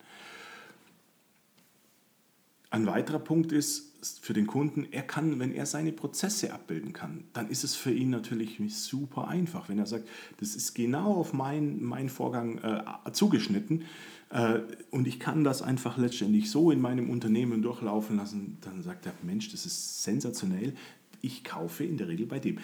Ein 2.74 2.88
weiterer 2.88 3.20
Punkt 3.20 3.52
ist 3.52 4.18
für 4.20 4.34
den 4.34 4.48
Kunden, 4.48 4.88
er 4.90 5.04
kann, 5.04 5.38
wenn 5.38 5.54
er 5.54 5.68
seine 5.68 5.92
Prozesse 5.92 6.52
abbilden 6.52 6.92
kann, 6.92 7.24
dann 7.32 7.48
ist 7.50 7.64
es 7.64 7.76
für 7.76 7.92
ihn 7.92 8.10
natürlich 8.10 8.58
super 8.76 9.28
einfach. 9.28 9.70
Wenn 9.70 9.78
er 9.78 9.86
sagt, 9.86 10.10
das 10.40 10.56
ist 10.56 10.74
genau 10.74 11.14
auf 11.14 11.34
meinen 11.34 11.84
mein 11.84 12.10
Vorgang 12.10 12.58
äh, 12.58 13.12
zugeschnitten 13.12 13.84
äh, 14.32 14.62
und 14.90 15.08
ich 15.08 15.20
kann 15.20 15.44
das 15.44 15.62
einfach 15.62 16.00
letztendlich 16.00 16.50
so 16.50 16.72
in 16.72 16.82
meinem 16.82 17.12
Unternehmen 17.12 17.62
durchlaufen 17.62 18.18
lassen, 18.18 18.58
dann 18.62 18.82
sagt 18.82 19.06
er, 19.06 19.14
Mensch, 19.22 19.52
das 19.52 19.68
ist 19.68 20.02
sensationell, 20.02 20.74
ich 21.22 21.44
kaufe 21.44 21.84
in 21.84 21.98
der 21.98 22.08
Regel 22.08 22.26
bei 22.26 22.40
dem. 22.40 22.58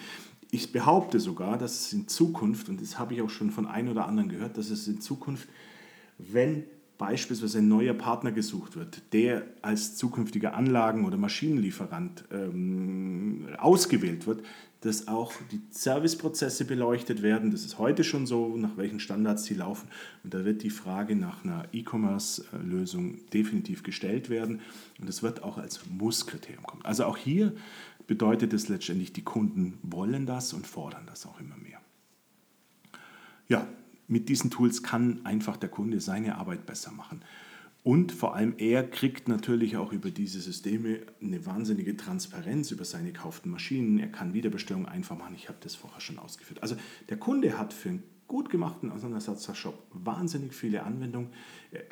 Ich 0.50 0.72
behaupte 0.72 1.20
sogar, 1.20 1.56
dass 1.56 1.82
es 1.82 1.92
in 1.92 2.08
Zukunft, 2.08 2.68
und 2.68 2.82
das 2.82 2.98
habe 2.98 3.14
ich 3.14 3.22
auch 3.22 3.30
schon 3.30 3.52
von 3.52 3.64
ein 3.64 3.88
oder 3.88 4.08
anderen 4.08 4.28
gehört, 4.28 4.58
dass 4.58 4.70
es 4.70 4.88
in 4.88 5.00
Zukunft, 5.00 5.48
wenn 6.18 6.64
beispielsweise 7.00 7.58
ein 7.60 7.68
neuer 7.68 7.94
Partner 7.94 8.30
gesucht 8.30 8.76
wird, 8.76 9.00
der 9.14 9.46
als 9.62 9.96
zukünftiger 9.96 10.54
Anlagen- 10.54 11.06
oder 11.06 11.16
Maschinenlieferant 11.16 12.24
ähm, 12.30 13.48
ausgewählt 13.56 14.26
wird, 14.26 14.44
dass 14.82 15.08
auch 15.08 15.32
die 15.50 15.62
Serviceprozesse 15.70 16.66
beleuchtet 16.66 17.22
werden. 17.22 17.52
Das 17.52 17.64
ist 17.64 17.78
heute 17.78 18.04
schon 18.04 18.26
so, 18.26 18.54
nach 18.54 18.76
welchen 18.76 19.00
Standards 19.00 19.44
sie 19.44 19.54
laufen. 19.54 19.88
Und 20.24 20.34
da 20.34 20.44
wird 20.44 20.62
die 20.62 20.68
Frage 20.68 21.16
nach 21.16 21.42
einer 21.42 21.64
E-Commerce-Lösung 21.72 23.26
definitiv 23.32 23.82
gestellt 23.82 24.28
werden. 24.28 24.60
Und 25.00 25.08
es 25.08 25.22
wird 25.22 25.42
auch 25.42 25.56
als 25.56 25.80
Musskriterium 25.88 26.64
kommen. 26.64 26.84
Also 26.84 27.06
auch 27.06 27.16
hier 27.16 27.54
bedeutet 28.06 28.52
es 28.52 28.68
letztendlich, 28.68 29.14
die 29.14 29.24
Kunden 29.24 29.78
wollen 29.82 30.26
das 30.26 30.52
und 30.52 30.66
fordern 30.66 31.04
das 31.06 31.24
auch 31.24 31.40
immer 31.40 31.56
mehr. 31.56 31.80
Ja, 33.48 33.66
mit 34.10 34.28
diesen 34.28 34.50
Tools 34.50 34.82
kann 34.82 35.24
einfach 35.24 35.56
der 35.56 35.68
Kunde 35.68 36.00
seine 36.00 36.36
Arbeit 36.36 36.66
besser 36.66 36.90
machen. 36.90 37.22
Und 37.82 38.12
vor 38.12 38.34
allem 38.34 38.54
er 38.58 38.82
kriegt 38.82 39.28
natürlich 39.28 39.76
auch 39.76 39.92
über 39.92 40.10
diese 40.10 40.40
Systeme 40.40 40.98
eine 41.22 41.46
wahnsinnige 41.46 41.96
Transparenz 41.96 42.72
über 42.72 42.84
seine 42.84 43.12
gekauften 43.12 43.50
Maschinen. 43.50 43.98
Er 43.98 44.08
kann 44.08 44.34
Wiederbestellungen 44.34 44.86
einfach 44.88 45.16
machen. 45.16 45.34
Ich 45.34 45.48
habe 45.48 45.58
das 45.62 45.76
vorher 45.76 46.00
schon 46.00 46.18
ausgeführt. 46.18 46.62
Also 46.62 46.76
der 47.08 47.16
Kunde 47.16 47.56
hat 47.56 47.72
für 47.72 47.88
einen 47.88 48.02
gut 48.26 48.50
gemachten 48.50 48.90
Auslandsersatzshop 48.90 49.74
wahnsinnig 49.92 50.54
viele 50.54 50.82
Anwendungen. 50.82 51.30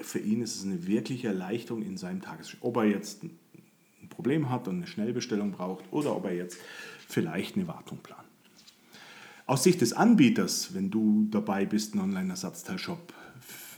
Für 0.01 0.19
ihn 0.19 0.43
ist 0.43 0.57
es 0.57 0.65
eine 0.65 0.87
wirkliche 0.87 1.29
Erleichterung 1.29 1.83
in 1.83 1.97
seinem 1.97 2.21
Tagesgeschäft. 2.21 2.63
Ob 2.63 2.77
er 2.77 2.85
jetzt 2.85 3.23
ein 3.23 3.39
Problem 4.11 4.51
hat 4.51 4.69
und 4.69 4.77
eine 4.77 4.87
Schnellbestellung 4.87 5.53
braucht 5.53 5.85
oder 5.91 6.15
ob 6.15 6.27
er 6.27 6.35
jetzt 6.35 6.59
vielleicht 7.09 7.57
eine 7.57 7.67
Wartung 7.67 7.99
plant. 7.99 8.28
Aus 9.49 9.63
Sicht 9.63 9.81
des 9.81 9.95
Anbieters, 9.95 10.75
wenn 10.75 10.91
du 10.91 11.27
dabei 11.31 11.65
bist, 11.65 11.95
einen 11.95 12.03
Online-Ersatzteilshop 12.03 13.15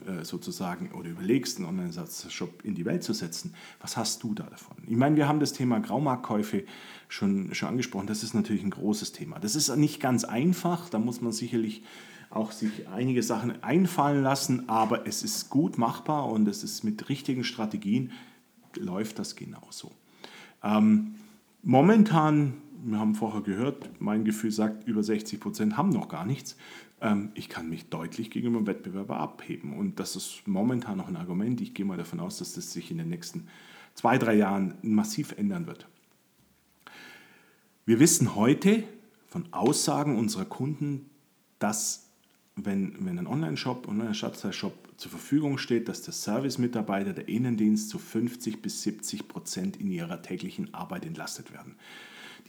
äh, 0.05 0.25
sozusagen 0.25 0.91
oder 0.91 1.11
überlegst, 1.11 1.59
einen 1.59 1.69
Online-Ersatzteilshop 1.69 2.65
in 2.65 2.75
die 2.75 2.85
Welt 2.85 3.05
zu 3.05 3.13
setzen, 3.13 3.55
was 3.81 3.97
hast 3.97 4.25
du 4.25 4.35
da 4.35 4.43
davon? 4.51 4.79
Ich 4.89 4.97
meine, 4.97 5.15
wir 5.15 5.29
haben 5.29 5.39
das 5.39 5.53
Thema 5.53 5.79
Graumarktkäufe 5.79 6.65
schon, 7.07 7.55
schon 7.55 7.69
angesprochen. 7.69 8.09
Das 8.09 8.25
ist 8.25 8.35
natürlich 8.35 8.65
ein 8.65 8.71
großes 8.71 9.13
Thema. 9.13 9.39
Das 9.39 9.55
ist 9.55 9.75
nicht 9.77 10.01
ganz 10.01 10.25
einfach. 10.25 10.89
Da 10.89 10.99
muss 10.99 11.21
man 11.21 11.31
sicherlich 11.31 11.85
auch 12.31 12.51
sich 12.51 12.89
einige 12.89 13.23
Sachen 13.23 13.63
einfallen 13.63 14.25
lassen, 14.25 14.69
aber 14.69 15.07
es 15.07 15.23
ist 15.23 15.51
gut 15.51 15.79
machbar 15.79 16.27
und 16.33 16.49
es 16.49 16.65
ist 16.65 16.83
mit 16.83 17.09
richtigen 17.09 17.45
Strategien 17.45 18.11
läuft 18.75 19.21
das 19.21 19.37
genauso. 19.37 19.93
Ähm, 20.65 21.15
momentan 21.63 22.55
wir 22.83 22.99
haben 22.99 23.15
vorher 23.15 23.43
gehört, 23.43 23.91
mein 24.01 24.25
Gefühl 24.25 24.51
sagt, 24.51 24.87
über 24.87 25.03
60 25.03 25.41
Prozent 25.41 25.77
haben 25.77 25.91
noch 25.91 26.09
gar 26.09 26.25
nichts. 26.25 26.57
Ähm, 27.01 27.31
ich 27.35 27.49
kann 27.49 27.69
mich 27.69 27.89
deutlich 27.89 28.31
gegenüber 28.31 28.59
dem 28.59 28.67
Wettbewerber 28.67 29.19
abheben. 29.19 29.77
Und 29.77 30.01
das 30.01 30.17
ist 30.17 30.43
momentan 30.47 30.99
noch 30.99 31.09
ein 31.09 31.17
Argument. 31.17 31.61
Ich 31.61 31.75
gehe 31.75 31.85
mal 31.85 31.97
davon 31.97 32.21
aus, 32.21 32.39
dass 32.39 32.55
das 32.55 32.73
sich 32.73 32.91
in 32.91 32.99
den 32.99 33.09
nächsten 33.09 33.49
zwei, 33.95 34.19
drei 34.19 34.35
Jahren 34.35 34.75
massiv 34.83 35.33
ändern 35.33 35.67
wird. 35.67 35.87
Wir 37.87 37.99
wissen 37.99 38.35
heute 38.35 38.85
von 39.27 39.53
Aussagen 39.53 40.19
unserer 40.19 40.45
Kunden, 40.45 41.11
dass 41.59 42.07
wenn, 42.57 43.07
wenn 43.07 43.19
ein 43.19 43.27
Online-Shop, 43.27 43.89
Online-Ersatzteilshop 43.89 44.75
zur 44.97 45.11
Verfügung 45.11 45.57
steht, 45.57 45.89
dass 45.89 46.03
der 46.03 46.13
Service-Mitarbeiter, 46.13 47.13
der 47.15 47.29
Innendienst 47.29 47.89
zu 47.89 47.99
50 47.99 48.61
bis 48.61 48.83
70 48.83 49.29
Prozent 49.29 49.77
in 49.79 49.91
ihrer 49.91 50.21
täglichen 50.21 50.75
Arbeit 50.75 51.07
entlastet 51.07 51.53
werden 51.53 51.77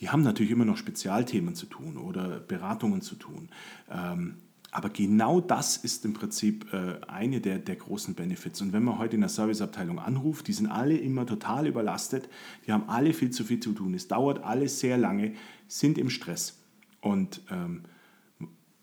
die 0.01 0.09
haben 0.09 0.23
natürlich 0.23 0.51
immer 0.51 0.65
noch 0.65 0.77
Spezialthemen 0.77 1.55
zu 1.55 1.67
tun 1.67 1.97
oder 1.97 2.39
Beratungen 2.39 3.01
zu 3.01 3.15
tun. 3.15 3.49
Ähm, 3.89 4.37
aber 4.71 4.89
genau 4.89 5.41
das 5.41 5.77
ist 5.77 6.05
im 6.05 6.13
Prinzip 6.13 6.73
äh, 6.73 7.05
eine 7.07 7.41
der, 7.41 7.59
der 7.59 7.75
großen 7.75 8.15
Benefits. 8.15 8.61
Und 8.61 8.73
wenn 8.73 8.83
man 8.83 8.97
heute 8.97 9.15
in 9.15 9.21
der 9.21 9.29
Serviceabteilung 9.29 9.99
anruft, 9.99 10.47
die 10.47 10.53
sind 10.53 10.67
alle 10.67 10.97
immer 10.97 11.25
total 11.25 11.67
überlastet, 11.67 12.29
die 12.65 12.71
haben 12.71 12.89
alle 12.89 13.13
viel 13.13 13.31
zu 13.31 13.43
viel 13.43 13.59
zu 13.59 13.73
tun. 13.73 13.93
Es 13.93 14.07
dauert 14.07 14.43
alles 14.43 14.79
sehr 14.79 14.97
lange, 14.97 15.33
sind 15.67 15.97
im 15.97 16.09
Stress. 16.09 16.57
Und 17.01 17.41
ähm, 17.51 17.83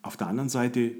auf 0.02 0.16
der 0.16 0.28
anderen 0.28 0.50
Seite 0.50 0.92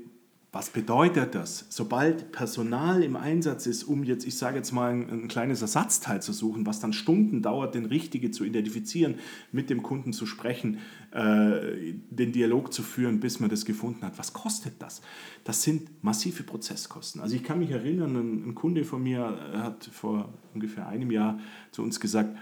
was 0.51 0.71
bedeutet 0.71 1.35
das? 1.35 1.67
Sobald 1.69 2.33
Personal 2.33 3.03
im 3.03 3.17
Einsatz 3.17 3.67
ist, 3.67 3.85
um 3.85 4.03
jetzt, 4.03 4.27
ich 4.27 4.39
sage 4.39 4.57
jetzt 4.57 4.73
mal, 4.73 4.93
ein, 4.93 5.11
ein, 5.11 5.29
kleines 5.29 5.61
Ersatzteil 5.61 6.23
zu 6.23 6.33
suchen, 6.33 6.65
was 6.65 6.81
dann 6.81 6.95
Stunden 6.95 7.43
dauert, 7.43 7.75
den 7.75 7.85
Richtige 7.85 8.31
zu 8.31 8.45
identifizieren, 8.45 9.17
mit 9.53 9.69
dem 9.69 9.83
Kunden 9.83 10.15
zu 10.15 10.25
sprechen, 10.25 10.79
äh, 11.11 11.93
den 12.11 12.33
Dialog 12.33 12.73
zu 12.73 12.83
führen, 12.83 13.21
bis 13.21 13.41
man 13.41 13.51
das 13.51 13.67
gefunden 13.67 14.03
hat, 14.07 14.17
was 14.17 14.33
kostet 14.33 14.81
das? 14.81 15.03
Das 15.45 15.63
sind 15.63 16.03
massive 16.03 16.43
Prozesskosten. 16.45 17.21
Also 17.21 17.37
ich 17.37 17.45
kann 17.45 17.59
mich 17.59 17.71
erinnern, 17.71 18.17
ein, 18.17 18.49
ein 18.49 18.55
Kunde 18.55 18.85
von 18.85 19.03
mir 19.03 19.39
hat 19.53 19.85
vor 19.85 20.33
ungefähr 20.55 20.89
einem 20.89 21.11
Jahr 21.11 21.39
zu 21.73 21.83
uns 21.83 22.01
gesagt, 22.01 22.35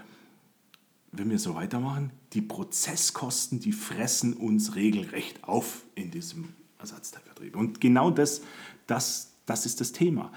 wenn 1.11 1.29
wir 1.29 1.39
so 1.39 1.55
weitermachen, 1.55 2.11
die 2.31 2.41
Prozesskosten, 2.41 3.59
die 3.59 3.73
fressen 3.73 4.33
uns 4.33 4.75
regelrecht 4.75 5.43
auf 5.43 5.83
in 5.95 6.11
diesem 6.11 6.49
Ersatzteilvertrieb. 6.79 7.55
Und 7.55 7.81
genau 7.81 8.11
das, 8.11 8.41
das, 8.85 9.33
das 9.45 9.65
ist 9.65 9.81
das 9.81 9.91
Thema. 9.91 10.31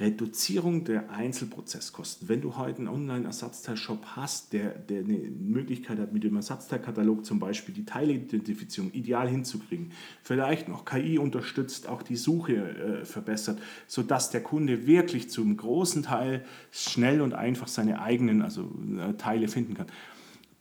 Reduzierung 0.00 0.84
der 0.84 1.10
Einzelprozesskosten. 1.10 2.28
Wenn 2.28 2.40
du 2.40 2.56
heute 2.56 2.78
einen 2.78 2.88
Online-Ersatzteilshop 2.88 4.04
hast, 4.16 4.52
der, 4.52 4.70
der 4.70 5.04
eine 5.04 5.16
Möglichkeit 5.16 5.98
hat, 5.98 6.12
mit 6.12 6.24
dem 6.24 6.34
Ersatzteilkatalog 6.34 7.24
zum 7.24 7.38
Beispiel 7.38 7.74
die 7.74 7.84
Teilidentifizierung 7.84 8.90
ideal 8.92 9.28
hinzukriegen, 9.28 9.92
vielleicht 10.22 10.68
noch 10.68 10.84
KI 10.84 11.18
unterstützt, 11.18 11.88
auch 11.88 12.02
die 12.02 12.16
Suche 12.16 12.54
äh, 12.54 13.04
verbessert, 13.04 13.60
sodass 13.86 14.30
der 14.30 14.42
Kunde 14.42 14.86
wirklich 14.86 15.30
zum 15.30 15.56
großen 15.56 16.02
Teil 16.02 16.44
schnell 16.72 17.20
und 17.20 17.34
einfach 17.34 17.68
seine 17.68 18.00
eigenen 18.02 18.42
also, 18.42 18.72
äh, 18.98 19.14
Teile 19.14 19.46
finden 19.46 19.74
kann 19.74 19.86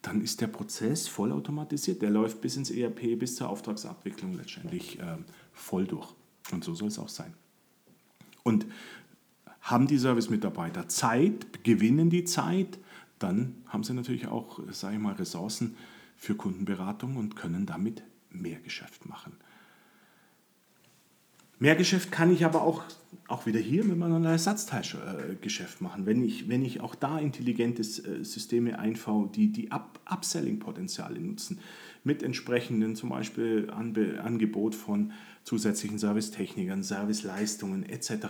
dann 0.02 0.22
ist 0.22 0.42
der 0.42 0.48
Prozess 0.48 1.08
vollautomatisiert. 1.08 2.02
Der 2.02 2.10
läuft 2.10 2.42
bis 2.42 2.56
ins 2.56 2.72
ERP, 2.72 3.18
bis 3.18 3.36
zur 3.36 3.50
Auftragsabwicklung 3.50 4.36
letztendlich 4.36 5.00
äh, 5.00 5.18
voll 5.52 5.86
durch. 5.86 6.14
Und 6.52 6.64
so 6.64 6.74
soll 6.74 6.88
es 6.88 7.00
auch 7.00 7.10
sein. 7.10 7.34
Und 8.44 8.66
haben 9.62 9.88
die 9.88 9.98
Service-Mitarbeiter 9.98 10.88
Zeit, 10.88 11.64
gewinnen 11.64 12.10
die 12.10 12.24
Zeit, 12.24 12.80
dann 13.20 13.56
haben 13.66 13.84
sie 13.84 13.94
natürlich 13.94 14.28
auch, 14.28 14.60
sage 14.72 14.96
ich 14.96 15.02
mal, 15.02 15.16
Ressourcen 15.16 15.76
für 16.16 16.36
Kundenberatung 16.36 17.18
und 17.18 17.36
können 17.36 17.66
damit 17.66 18.04
mehr 18.30 18.60
Geschäft 18.60 19.06
machen. 19.06 19.34
Mehr 21.60 21.76
Geschäft 21.76 22.12
kann 22.12 22.32
ich 22.32 22.46
aber 22.46 22.62
auch, 22.62 22.84
auch 23.28 23.48
wieder 23.48 23.60
hier 23.60 23.84
mit 23.84 23.98
meinem 23.98 24.24
Ersatzteilgeschäft 24.24 25.82
machen, 25.82 26.06
wenn 26.06 26.24
ich, 26.24 26.48
wenn 26.50 26.64
ich 26.64 26.82
auch 26.82 26.94
da 26.94 27.18
intelligente 27.18 27.82
äh, 27.82 28.24
Systeme 28.24 28.78
einbaue, 28.78 29.30
die 29.34 29.52
die 29.52 29.72
Up 29.72 30.00
Upselling-Potenziale 30.06 31.20
nutzen, 31.20 31.60
mit 32.04 32.22
entsprechenden 32.22 32.96
zum 32.96 33.10
Beispiel 33.10 33.72
Anbe 33.72 34.22
Angebot 34.24 34.76
von 34.76 35.14
zusätzlichen 35.44 35.98
Servicetechnikern, 35.98 36.84
Serviceleistungen 36.84 37.84
etc. 37.90 38.28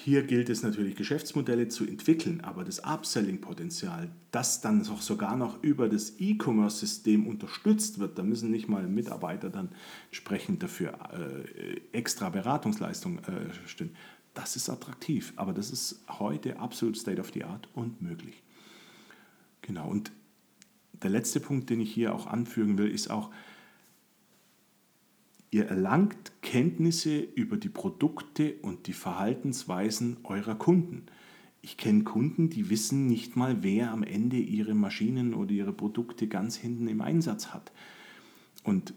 Hier 0.00 0.22
gilt 0.22 0.48
es 0.48 0.62
natürlich, 0.62 0.94
Geschäftsmodelle 0.94 1.66
zu 1.66 1.84
entwickeln, 1.84 2.40
aber 2.42 2.62
das 2.62 2.84
Upselling-Potenzial, 2.84 4.08
das 4.30 4.60
dann 4.60 4.86
auch 4.86 5.02
sogar 5.02 5.36
noch 5.36 5.60
über 5.64 5.88
das 5.88 6.20
E-Commerce-System 6.20 7.26
unterstützt 7.26 7.98
wird, 7.98 8.16
da 8.16 8.22
müssen 8.22 8.52
nicht 8.52 8.68
mal 8.68 8.86
Mitarbeiter 8.86 9.50
dann 9.50 9.70
entsprechend 10.10 10.62
dafür 10.62 10.96
äh, 11.12 11.80
extra 11.90 12.28
Beratungsleistung 12.28 13.18
äh, 13.24 13.52
stehen. 13.66 13.90
Das 14.34 14.54
ist 14.54 14.70
attraktiv, 14.70 15.32
aber 15.34 15.52
das 15.52 15.72
ist 15.72 16.04
heute 16.08 16.60
absolut 16.60 16.96
State 16.96 17.20
of 17.20 17.32
the 17.34 17.42
Art 17.42 17.68
und 17.74 18.00
möglich. 18.00 18.44
Genau, 19.62 19.88
und 19.88 20.12
der 20.92 21.10
letzte 21.10 21.40
Punkt, 21.40 21.70
den 21.70 21.80
ich 21.80 21.92
hier 21.92 22.14
auch 22.14 22.28
anfügen 22.28 22.78
will, 22.78 22.88
ist 22.88 23.10
auch, 23.10 23.32
Ihr 25.50 25.66
erlangt 25.66 26.32
Kenntnisse 26.42 27.18
über 27.20 27.56
die 27.56 27.70
Produkte 27.70 28.54
und 28.62 28.86
die 28.86 28.92
Verhaltensweisen 28.92 30.18
eurer 30.24 30.56
Kunden. 30.56 31.06
Ich 31.62 31.76
kenne 31.76 32.04
Kunden, 32.04 32.50
die 32.50 32.70
wissen 32.70 33.06
nicht 33.06 33.34
mal, 33.36 33.62
wer 33.62 33.90
am 33.90 34.02
Ende 34.02 34.36
ihre 34.36 34.74
Maschinen 34.74 35.34
oder 35.34 35.50
ihre 35.50 35.72
Produkte 35.72 36.28
ganz 36.28 36.56
hinten 36.56 36.86
im 36.86 37.00
Einsatz 37.00 37.48
hat. 37.48 37.72
Und 38.62 38.94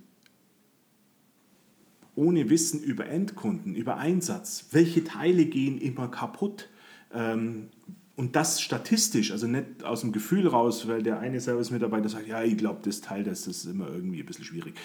ohne 2.16 2.50
Wissen 2.50 2.84
über 2.84 3.08
Endkunden, 3.08 3.76
über 3.76 3.98
Einsatz, 3.98 4.68
welche 4.72 5.04
Teile 5.04 5.46
gehen 5.46 5.80
immer 5.80 6.10
kaputt, 6.10 6.70
ähm, 7.14 7.70
und 8.16 8.36
das 8.36 8.62
statistisch, 8.62 9.32
also 9.32 9.48
nicht 9.48 9.84
aus 9.84 10.02
dem 10.02 10.12
Gefühl 10.12 10.48
raus, 10.48 10.88
weil 10.88 11.02
der 11.02 11.20
eine 11.20 11.40
Service-Mitarbeiter 11.40 12.10
sagt, 12.10 12.28
ja, 12.28 12.44
ich 12.44 12.58
glaube, 12.58 12.82
das 12.84 13.02
Teil, 13.02 13.24
das 13.24 13.48
ist 13.48 13.66
immer 13.66 13.90
irgendwie 13.90 14.20
ein 14.20 14.26
bisschen 14.26 14.46
schwierig. 14.46 14.76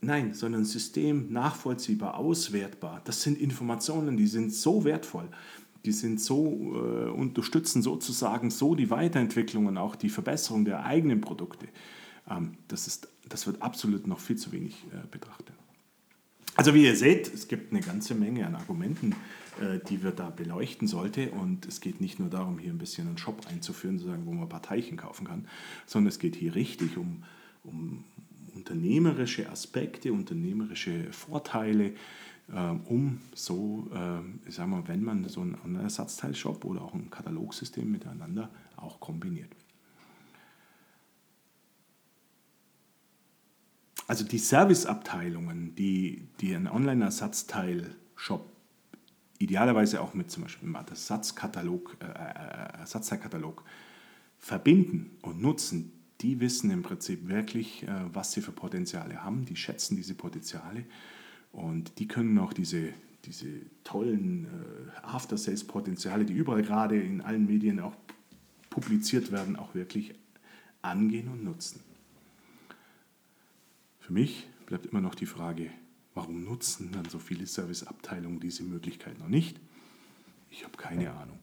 Nein, 0.00 0.34
sondern 0.34 0.64
System 0.64 1.32
nachvollziehbar, 1.32 2.18
auswertbar. 2.18 3.00
Das 3.04 3.22
sind 3.22 3.40
Informationen, 3.40 4.16
die 4.16 4.26
sind 4.26 4.52
so 4.52 4.84
wertvoll. 4.84 5.28
Die 5.84 5.92
sind 5.92 6.20
so, 6.20 6.74
äh, 6.74 7.10
unterstützen 7.10 7.82
sozusagen 7.82 8.50
so 8.50 8.74
die 8.74 8.90
Weiterentwicklung 8.90 9.66
und 9.66 9.76
auch 9.78 9.96
die 9.96 10.08
Verbesserung 10.08 10.64
der 10.64 10.84
eigenen 10.84 11.20
Produkte. 11.20 11.68
Ähm, 12.28 12.54
das, 12.68 12.86
ist, 12.86 13.08
das 13.28 13.46
wird 13.46 13.62
absolut 13.62 14.06
noch 14.06 14.18
viel 14.18 14.36
zu 14.36 14.52
wenig 14.52 14.84
äh, 14.92 15.06
betrachtet. 15.10 15.54
Also 16.56 16.72
wie 16.72 16.84
ihr 16.84 16.96
seht, 16.96 17.32
es 17.34 17.48
gibt 17.48 17.72
eine 17.72 17.80
ganze 17.80 18.14
Menge 18.14 18.46
an 18.46 18.54
Argumenten, 18.54 19.14
äh, 19.60 19.80
die 19.88 20.04
wir 20.04 20.12
da 20.12 20.30
beleuchten 20.30 20.86
sollte. 20.86 21.30
Und 21.30 21.66
es 21.66 21.80
geht 21.80 22.00
nicht 22.00 22.20
nur 22.20 22.28
darum, 22.28 22.58
hier 22.58 22.70
ein 22.70 22.78
bisschen 22.78 23.08
einen 23.08 23.18
Shop 23.18 23.46
einzuführen, 23.50 23.98
sozusagen, 23.98 24.24
wo 24.26 24.32
man 24.32 24.44
ein 24.44 24.48
paar 24.48 24.62
Teilchen 24.62 24.96
kaufen 24.96 25.26
kann, 25.26 25.48
sondern 25.86 26.08
es 26.08 26.18
geht 26.18 26.36
hier 26.36 26.54
richtig 26.54 26.96
um, 26.96 27.24
um 27.64 28.04
unternehmerische 28.54 29.50
Aspekte, 29.50 30.12
unternehmerische 30.12 31.12
Vorteile, 31.12 31.94
äh, 32.52 32.70
um 32.86 33.20
so, 33.34 33.90
äh, 33.94 34.48
ich 34.48 34.54
sag 34.54 34.68
mal, 34.68 34.86
wenn 34.86 35.02
man 35.02 35.28
so 35.28 35.40
einen 35.40 35.76
Ersatzteilshop 35.76 36.64
oder 36.64 36.82
auch 36.82 36.94
ein 36.94 37.10
Katalogsystem 37.10 37.90
miteinander 37.90 38.50
auch 38.76 39.00
kombiniert. 39.00 39.50
Also 44.06 44.24
die 44.24 44.38
Serviceabteilungen, 44.38 45.74
die, 45.74 46.28
die 46.40 46.54
einen 46.54 46.68
Online-Ersatzteil-Shop 46.68 48.54
idealerweise 49.38 50.00
auch 50.00 50.14
mit 50.14 50.30
zum 50.30 50.44
Beispiel 50.44 50.68
einem 50.68 50.86
Ersatzkatalog, 50.86 51.96
äh, 52.00 52.04
äh, 52.04 52.78
Ersatzteilkatalog 52.80 53.64
verbinden 54.38 55.16
und 55.22 55.40
nutzen, 55.40 55.92
die 56.20 56.40
wissen 56.40 56.70
im 56.70 56.82
Prinzip 56.82 57.28
wirklich, 57.28 57.82
äh, 57.84 57.88
was 58.12 58.32
sie 58.32 58.40
für 58.40 58.52
Potenziale 58.52 59.22
haben, 59.24 59.44
die 59.44 59.56
schätzen 59.56 59.96
diese 59.96 60.14
Potenziale 60.14 60.84
und 61.52 61.98
die 61.98 62.08
können 62.08 62.38
auch 62.38 62.52
diese, 62.52 62.90
diese 63.24 63.48
tollen 63.84 64.46
äh, 64.46 65.06
After-Sales-Potenziale, 65.06 66.24
die 66.24 66.34
überall 66.34 66.62
gerade 66.62 67.00
in 67.00 67.20
allen 67.20 67.46
Medien 67.46 67.80
auch 67.80 67.94
publiziert 68.70 69.32
werden, 69.32 69.56
auch 69.56 69.74
wirklich 69.74 70.14
angehen 70.82 71.28
und 71.28 71.44
nutzen. 71.44 71.80
Für 74.00 74.12
mich 74.12 74.46
bleibt 74.66 74.86
immer 74.86 75.00
noch 75.00 75.14
die 75.14 75.26
Frage, 75.26 75.70
warum 76.14 76.44
nutzen 76.44 76.92
dann 76.92 77.08
so 77.08 77.18
viele 77.18 77.46
Serviceabteilungen 77.46 78.40
diese 78.40 78.62
Möglichkeit 78.62 79.18
noch 79.18 79.28
nicht? 79.28 79.58
Ich 80.50 80.64
habe 80.64 80.76
keine 80.76 81.12
Ahnung. 81.12 81.38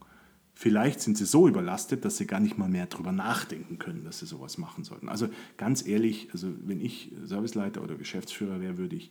Vielleicht 0.62 1.02
sind 1.02 1.18
sie 1.18 1.26
so 1.26 1.48
überlastet, 1.48 2.06
dass 2.06 2.18
sie 2.18 2.28
gar 2.28 2.40
nicht 2.40 2.60
mal 2.60 2.70
mehr 2.70 2.86
darüber 2.86 3.12
nachdenken 3.12 3.80
können, 3.80 4.04
dass 4.04 4.20
sie 4.20 4.28
sowas 4.28 4.60
machen 4.60 4.84
sollten. 4.84 5.10
Also 5.10 5.28
ganz 5.58 5.88
ehrlich, 5.88 6.30
also 6.34 6.54
wenn 6.68 6.80
ich 6.80 7.12
Serviceleiter 7.24 7.82
oder 7.82 7.96
Geschäftsführer 7.96 8.62
wäre, 8.62 8.78
würde 8.78 8.96
ich 8.96 9.10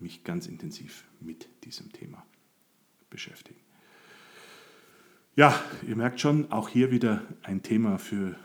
mich 0.00 0.22
ganz 0.22 0.46
intensiv 0.48 1.04
mit 1.18 1.48
diesem 1.64 1.90
Thema 1.92 2.26
beschäftigen. 3.08 3.58
Ja, 5.34 5.58
ihr 5.88 5.96
merkt 5.96 6.20
schon, 6.20 6.52
auch 6.52 6.68
hier 6.68 6.90
wieder 6.90 7.22
ein 7.42 7.62
Thema, 7.62 7.96
für, 7.96 8.36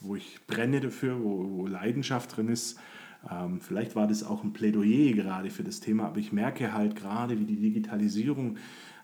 wo 0.00 0.16
ich 0.16 0.40
brenne 0.46 0.80
dafür, 0.80 1.24
wo, 1.24 1.48
wo 1.48 1.66
Leidenschaft 1.66 2.36
drin 2.36 2.48
ist. 2.48 2.78
Ähm, 3.30 3.62
vielleicht 3.62 3.96
war 3.96 4.06
das 4.06 4.22
auch 4.22 4.44
ein 4.44 4.52
Plädoyer 4.52 5.14
gerade 5.14 5.48
für 5.48 5.64
das 5.64 5.80
Thema, 5.80 6.08
aber 6.08 6.18
ich 6.18 6.30
merke 6.30 6.74
halt 6.74 6.94
gerade, 6.94 7.40
wie 7.40 7.46
die 7.46 7.56
Digitalisierung 7.56 8.58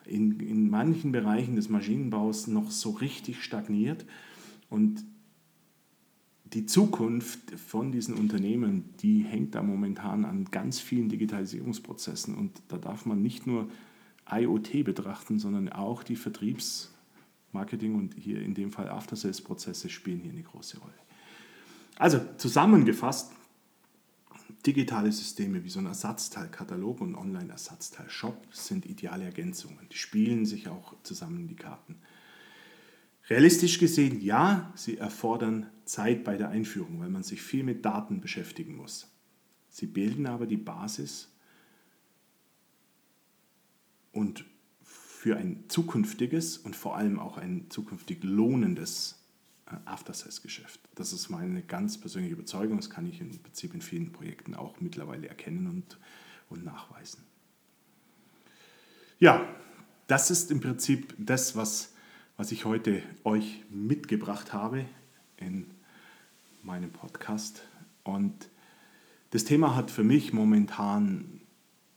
in, 0.06 0.40
in 0.40 0.70
manchen 0.70 1.12
Bereichen 1.12 1.56
des 1.56 1.68
Maschinenbaus 1.68 2.46
noch 2.46 2.70
so 2.70 2.90
richtig 2.90 3.42
stagniert 3.42 4.04
und 4.68 5.04
die 6.52 6.66
Zukunft 6.66 7.52
von 7.52 7.92
diesen 7.92 8.14
Unternehmen, 8.14 8.90
die 9.00 9.22
hängt 9.22 9.54
da 9.54 9.62
momentan 9.62 10.24
an 10.24 10.44
ganz 10.50 10.80
vielen 10.80 11.08
Digitalisierungsprozessen 11.08 12.34
und 12.34 12.60
da 12.68 12.76
darf 12.76 13.06
man 13.06 13.22
nicht 13.22 13.46
nur 13.46 13.68
IoT 14.30 14.84
betrachten, 14.84 15.38
sondern 15.38 15.70
auch 15.70 16.02
die 16.02 16.16
Vertriebsmarketing 16.16 17.94
und 17.94 18.14
hier 18.14 18.42
in 18.42 18.54
dem 18.54 18.70
Fall 18.70 18.88
After-Sales-Prozesse 18.88 19.88
spielen 19.88 20.20
hier 20.20 20.32
eine 20.32 20.42
große 20.42 20.78
Rolle. 20.78 20.92
Also 21.96 22.20
zusammengefasst, 22.36 23.32
Digitale 24.64 25.10
Systeme 25.10 25.64
wie 25.64 25.68
so 25.68 25.80
ein 25.80 25.86
Ersatzteilkatalog 25.86 27.00
und 27.00 27.16
Online-Ersatzteil-Shop 27.16 28.46
sind 28.52 28.86
ideale 28.86 29.24
Ergänzungen. 29.24 29.88
Die 29.90 29.96
spielen 29.96 30.46
sich 30.46 30.68
auch 30.68 30.94
zusammen 31.02 31.48
die 31.48 31.56
Karten. 31.56 31.96
Realistisch 33.28 33.78
gesehen, 33.78 34.20
ja, 34.20 34.72
sie 34.76 34.98
erfordern 34.98 35.66
Zeit 35.84 36.22
bei 36.22 36.36
der 36.36 36.50
Einführung, 36.50 37.00
weil 37.00 37.10
man 37.10 37.24
sich 37.24 37.42
viel 37.42 37.64
mit 37.64 37.84
Daten 37.84 38.20
beschäftigen 38.20 38.76
muss. 38.76 39.10
Sie 39.68 39.86
bilden 39.86 40.26
aber 40.26 40.46
die 40.46 40.56
Basis 40.56 41.28
und 44.12 44.44
für 44.82 45.36
ein 45.36 45.64
zukünftiges 45.68 46.58
und 46.58 46.76
vor 46.76 46.96
allem 46.96 47.18
auch 47.18 47.36
ein 47.36 47.70
zukünftig 47.70 48.22
lohnendes 48.22 49.21
After-Sales-Geschäft. 49.84 50.80
Das 50.94 51.12
ist 51.12 51.28
meine 51.28 51.62
ganz 51.62 51.98
persönliche 51.98 52.34
Überzeugung. 52.34 52.76
Das 52.76 52.90
kann 52.90 53.06
ich 53.06 53.20
im 53.20 53.30
Prinzip 53.38 53.74
in 53.74 53.82
vielen 53.82 54.12
Projekten 54.12 54.54
auch 54.54 54.80
mittlerweile 54.80 55.28
erkennen 55.28 55.66
und, 55.66 55.98
und 56.48 56.64
nachweisen. 56.64 57.22
Ja, 59.18 59.46
das 60.06 60.30
ist 60.30 60.50
im 60.50 60.60
Prinzip 60.60 61.14
das, 61.18 61.56
was, 61.56 61.92
was 62.36 62.52
ich 62.52 62.64
heute 62.64 63.02
euch 63.24 63.62
mitgebracht 63.70 64.52
habe 64.52 64.84
in 65.36 65.66
meinem 66.62 66.90
Podcast. 66.90 67.62
Und 68.04 68.48
das 69.30 69.44
Thema 69.44 69.74
hat 69.76 69.90
für 69.90 70.04
mich 70.04 70.32
momentan 70.32 71.40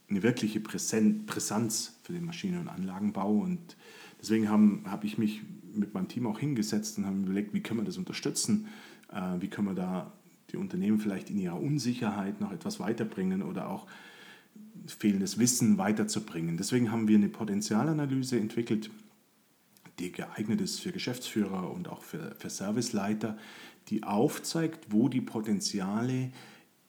eine 0.10 0.24
wirkliche 0.24 0.60
Präsenz 0.60 1.98
für 2.04 2.14
den 2.14 2.26
Maschinen- 2.26 2.60
und 2.60 2.70
Anlagenbau. 2.70 3.32
Und 3.32 3.76
deswegen 4.22 4.50
habe 4.50 4.82
hab 4.86 5.04
ich 5.04 5.18
mich 5.18 5.42
mit 5.76 5.94
meinem 5.94 6.08
Team 6.08 6.28
auch 6.28 6.40
hingesetzt 6.40 6.98
und 6.98 7.06
haben 7.06 7.24
überlegt, 7.24 7.54
wie 7.54 7.62
können 7.62 7.82
wir 7.82 7.86
das 7.86 7.98
unterstützen, 7.98 8.68
äh, 9.12 9.40
wie 9.40 9.48
können 9.48 9.68
wir 9.68 9.76
da 9.76 10.12
die 10.52 10.58
Unternehmen 10.58 11.00
vielleicht 11.00 11.30
in 11.30 11.40
ihrer 11.40 11.60
Unsicherheit 11.60 12.40
noch 12.42 12.52
etwas 12.52 12.80
weiterbringen 12.80 13.42
oder 13.42 13.70
auch 13.70 13.88
fehlendes 14.88 15.40
Wissen 15.40 15.78
weiterzubringen. 15.78 16.58
Deswegen 16.58 16.92
haben 16.92 17.08
wir 17.08 17.18
eine 17.18 17.30
Potenzialanalyse 17.30 18.40
entwickelt, 18.40 18.90
die 20.00 20.12
geeignet 20.12 20.62
ist 20.62 20.80
für 20.80 20.92
Geschäftsführer 20.92 21.72
und 21.72 21.88
auch 21.88 22.04
für, 22.04 22.36
für 22.38 22.50
Serviceleiter, 22.50 23.38
die 23.88 24.04
aufzeigt, 24.04 24.88
wo 24.90 25.10
die 25.10 25.22
Potenziale 25.22 26.32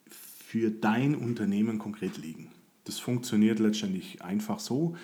für 0.08 0.70
dein 0.70 1.14
Unternehmen 1.14 1.78
konkret 1.78 2.16
liegen. 2.18 2.50
Das 2.84 2.98
funktioniert 2.98 3.58
letztendlich 3.58 4.22
einfach 4.22 4.60
so. 4.60 4.96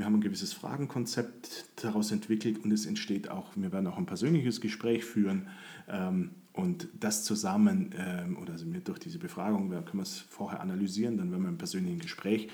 Wir 0.00 0.06
haben 0.06 0.14
ein 0.14 0.22
gewisses 0.22 0.54
Fragenkonzept 0.54 1.66
daraus 1.76 2.10
entwickelt 2.10 2.64
und 2.64 2.72
es 2.72 2.86
entsteht 2.86 3.28
auch, 3.28 3.50
wir 3.54 3.70
werden 3.70 3.86
auch 3.86 3.98
ein 3.98 4.06
persönliches 4.06 4.62
Gespräch 4.62 5.04
führen 5.04 5.48
ähm, 5.88 6.30
und 6.54 6.88
das 6.98 7.22
zusammen, 7.22 7.94
ähm, 7.98 8.38
oder 8.38 8.54
also 8.54 8.64
durch 8.64 8.98
diese 8.98 9.18
Befragung 9.18 9.68
können 9.68 9.84
wir 9.92 10.00
es 10.00 10.18
vorher 10.18 10.62
analysieren, 10.62 11.18
dann 11.18 11.30
werden 11.30 11.42
wir 11.42 11.50
im 11.50 11.58
persönlichen 11.58 11.98
Gespräch 11.98 12.48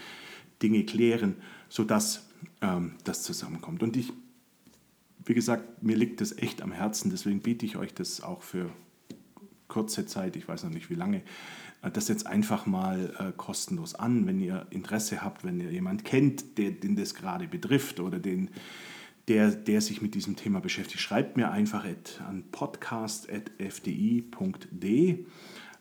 Dinge 0.60 0.84
klären, 0.84 1.36
sodass 1.68 2.28
ähm, 2.62 2.94
das 3.04 3.22
zusammenkommt. 3.22 3.84
Und 3.84 3.96
ich, 3.96 4.12
wie 5.24 5.34
gesagt, 5.34 5.84
mir 5.84 5.96
liegt 5.96 6.20
das 6.20 6.36
echt 6.36 6.62
am 6.62 6.72
Herzen, 6.72 7.12
deswegen 7.12 7.42
biete 7.42 7.64
ich 7.64 7.76
euch 7.76 7.94
das 7.94 8.22
auch 8.22 8.42
für 8.42 8.72
kurze 9.68 10.04
Zeit, 10.04 10.34
ich 10.34 10.48
weiß 10.48 10.64
noch 10.64 10.72
nicht 10.72 10.90
wie 10.90 10.94
lange, 10.96 11.22
das 11.90 12.08
jetzt 12.08 12.26
einfach 12.26 12.66
mal 12.66 13.14
äh, 13.18 13.32
kostenlos 13.36 13.94
an, 13.94 14.26
wenn 14.26 14.40
ihr 14.40 14.66
Interesse 14.70 15.22
habt, 15.22 15.44
wenn 15.44 15.60
ihr 15.60 15.70
jemanden 15.70 16.02
kennt, 16.04 16.58
der, 16.58 16.72
den 16.72 16.96
das 16.96 17.14
gerade 17.14 17.46
betrifft 17.46 18.00
oder 18.00 18.18
den, 18.18 18.50
der, 19.28 19.50
der 19.50 19.80
sich 19.80 20.02
mit 20.02 20.14
diesem 20.14 20.36
Thema 20.36 20.60
beschäftigt. 20.60 21.00
Schreibt 21.00 21.36
mir 21.36 21.50
einfach 21.50 21.86
an 22.26 22.44
podcast.fdi.de 22.50 25.24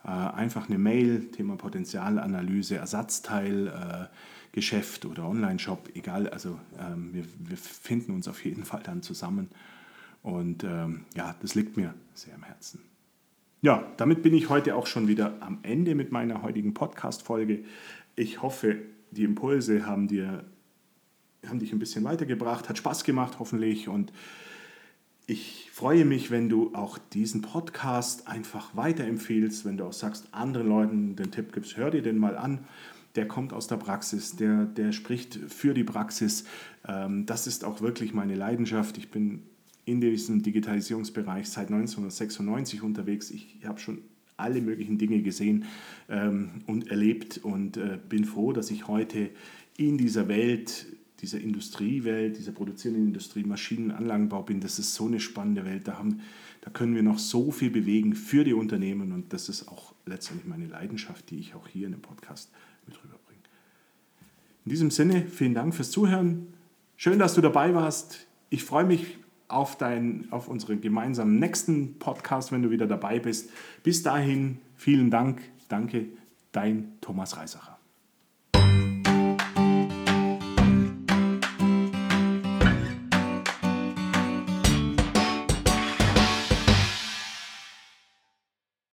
äh, 0.06 0.08
einfach 0.08 0.68
eine 0.68 0.78
Mail, 0.78 1.30
Thema 1.32 1.56
Potenzialanalyse, 1.56 2.76
Ersatzteil, 2.76 3.66
äh, 3.66 4.06
Geschäft 4.52 5.04
oder 5.04 5.28
Online-Shop, 5.28 5.90
egal. 5.94 6.28
Also 6.28 6.60
ähm, 6.78 7.12
wir, 7.12 7.24
wir, 7.40 7.56
finden 7.56 8.12
uns 8.12 8.28
auf 8.28 8.44
jeden 8.44 8.64
Fall 8.64 8.82
dann 8.82 9.02
zusammen. 9.02 9.50
Und 10.22 10.64
ähm, 10.64 11.04
ja, 11.14 11.34
das 11.40 11.54
liegt 11.54 11.76
mir 11.76 11.94
sehr 12.14 12.34
am 12.34 12.44
Herzen. 12.44 12.80
Ja, 13.66 13.84
damit 13.96 14.22
bin 14.22 14.32
ich 14.32 14.48
heute 14.48 14.76
auch 14.76 14.86
schon 14.86 15.08
wieder 15.08 15.38
am 15.40 15.58
Ende 15.64 15.96
mit 15.96 16.12
meiner 16.12 16.42
heutigen 16.42 16.72
Podcast-Folge. 16.72 17.64
ich 18.14 18.40
hoffe, 18.40 18.76
die 19.10 19.24
Impulse 19.24 19.86
haben, 19.86 20.06
dir, 20.06 20.44
haben 21.44 21.58
dich 21.58 21.72
ein 21.72 21.80
bisschen 21.80 22.04
weitergebracht, 22.04 22.68
hat 22.68 22.78
Spaß 22.78 23.02
gemacht 23.02 23.40
hoffentlich 23.40 23.88
und 23.88 24.12
ich 25.26 25.68
freue 25.72 26.04
mich, 26.04 26.30
wenn 26.30 26.48
du 26.48 26.76
auch 26.76 26.96
diesen 27.12 27.42
Podcast 27.42 28.28
einfach 28.28 28.76
weiterempfehlst, 28.76 29.64
wenn 29.64 29.78
du 29.78 29.86
auch 29.86 29.92
sagst, 29.92 30.28
anderen 30.30 30.68
Leuten 30.68 31.16
den 31.16 31.32
Tipp 31.32 31.52
gibst, 31.52 31.76
hör 31.76 31.90
dir 31.90 32.02
den 32.02 32.18
mal 32.18 32.36
an. 32.36 32.68
Der 33.16 33.26
kommt 33.26 33.52
aus 33.52 33.66
der 33.66 33.78
Praxis, 33.78 34.36
der, 34.36 34.66
der 34.66 34.92
spricht 34.92 35.40
für 35.48 35.74
die 35.74 35.82
Praxis. 35.82 36.44
Ähm, 36.86 37.26
das 37.26 37.48
ist 37.48 37.64
auch 37.64 37.80
wirklich 37.80 38.14
meine 38.14 38.36
Leidenschaft. 38.36 38.96
Ich 38.96 39.10
bin 39.10 39.42
in 39.86 40.00
diesem 40.00 40.42
Digitalisierungsbereich 40.42 41.48
seit 41.48 41.68
1996 41.68 42.82
unterwegs. 42.82 43.30
Ich 43.30 43.56
habe 43.64 43.80
schon 43.80 44.00
alle 44.36 44.60
möglichen 44.60 44.98
Dinge 44.98 45.22
gesehen 45.22 45.64
ähm, 46.10 46.50
und 46.66 46.90
erlebt 46.90 47.38
und 47.38 47.78
äh, 47.78 47.98
bin 48.08 48.24
froh, 48.24 48.52
dass 48.52 48.70
ich 48.70 48.88
heute 48.88 49.30
in 49.78 49.96
dieser 49.96 50.28
Welt 50.28 50.86
dieser 51.20 51.40
Industriewelt, 51.40 52.36
dieser 52.36 52.52
produzierenden 52.52 53.06
Industrie, 53.06 53.44
Maschinenanlagenbau 53.44 54.42
bin, 54.42 54.60
das 54.60 54.78
ist 54.78 54.94
so 54.94 55.06
eine 55.06 55.20
spannende 55.20 55.64
Welt. 55.64 55.88
Da, 55.88 55.98
haben, 55.98 56.20
da 56.60 56.70
können 56.70 56.94
wir 56.94 57.02
noch 57.02 57.18
so 57.18 57.50
viel 57.50 57.70
bewegen 57.70 58.14
für 58.14 58.44
die 58.44 58.52
Unternehmen 58.52 59.12
und 59.12 59.32
das 59.32 59.48
ist 59.48 59.68
auch 59.68 59.94
letztendlich 60.04 60.46
meine 60.46 60.66
Leidenschaft, 60.66 61.30
die 61.30 61.38
ich 61.38 61.54
auch 61.54 61.68
hier 61.68 61.86
in 61.86 61.92
dem 61.92 62.02
Podcast 62.02 62.50
mit 62.86 62.96
rüberbringe. 63.02 63.40
In 64.66 64.70
diesem 64.70 64.90
Sinne, 64.90 65.26
vielen 65.26 65.54
Dank 65.54 65.74
fürs 65.74 65.90
Zuhören. 65.90 66.48
Schön, 66.96 67.18
dass 67.18 67.34
du 67.34 67.40
dabei 67.40 67.74
warst. 67.74 68.26
Ich 68.50 68.64
freue 68.64 68.84
mich 68.84 69.18
auf, 69.48 69.76
dein, 69.76 70.26
auf 70.30 70.48
unseren 70.48 70.80
gemeinsamen 70.80 71.38
nächsten 71.38 71.98
Podcast, 71.98 72.52
wenn 72.52 72.62
du 72.62 72.70
wieder 72.70 72.86
dabei 72.86 73.18
bist. 73.18 73.50
Bis 73.82 74.02
dahin, 74.02 74.58
vielen 74.74 75.10
Dank. 75.10 75.42
Danke, 75.68 76.06
dein 76.52 76.92
Thomas 77.00 77.36
Reisacher. 77.36 77.75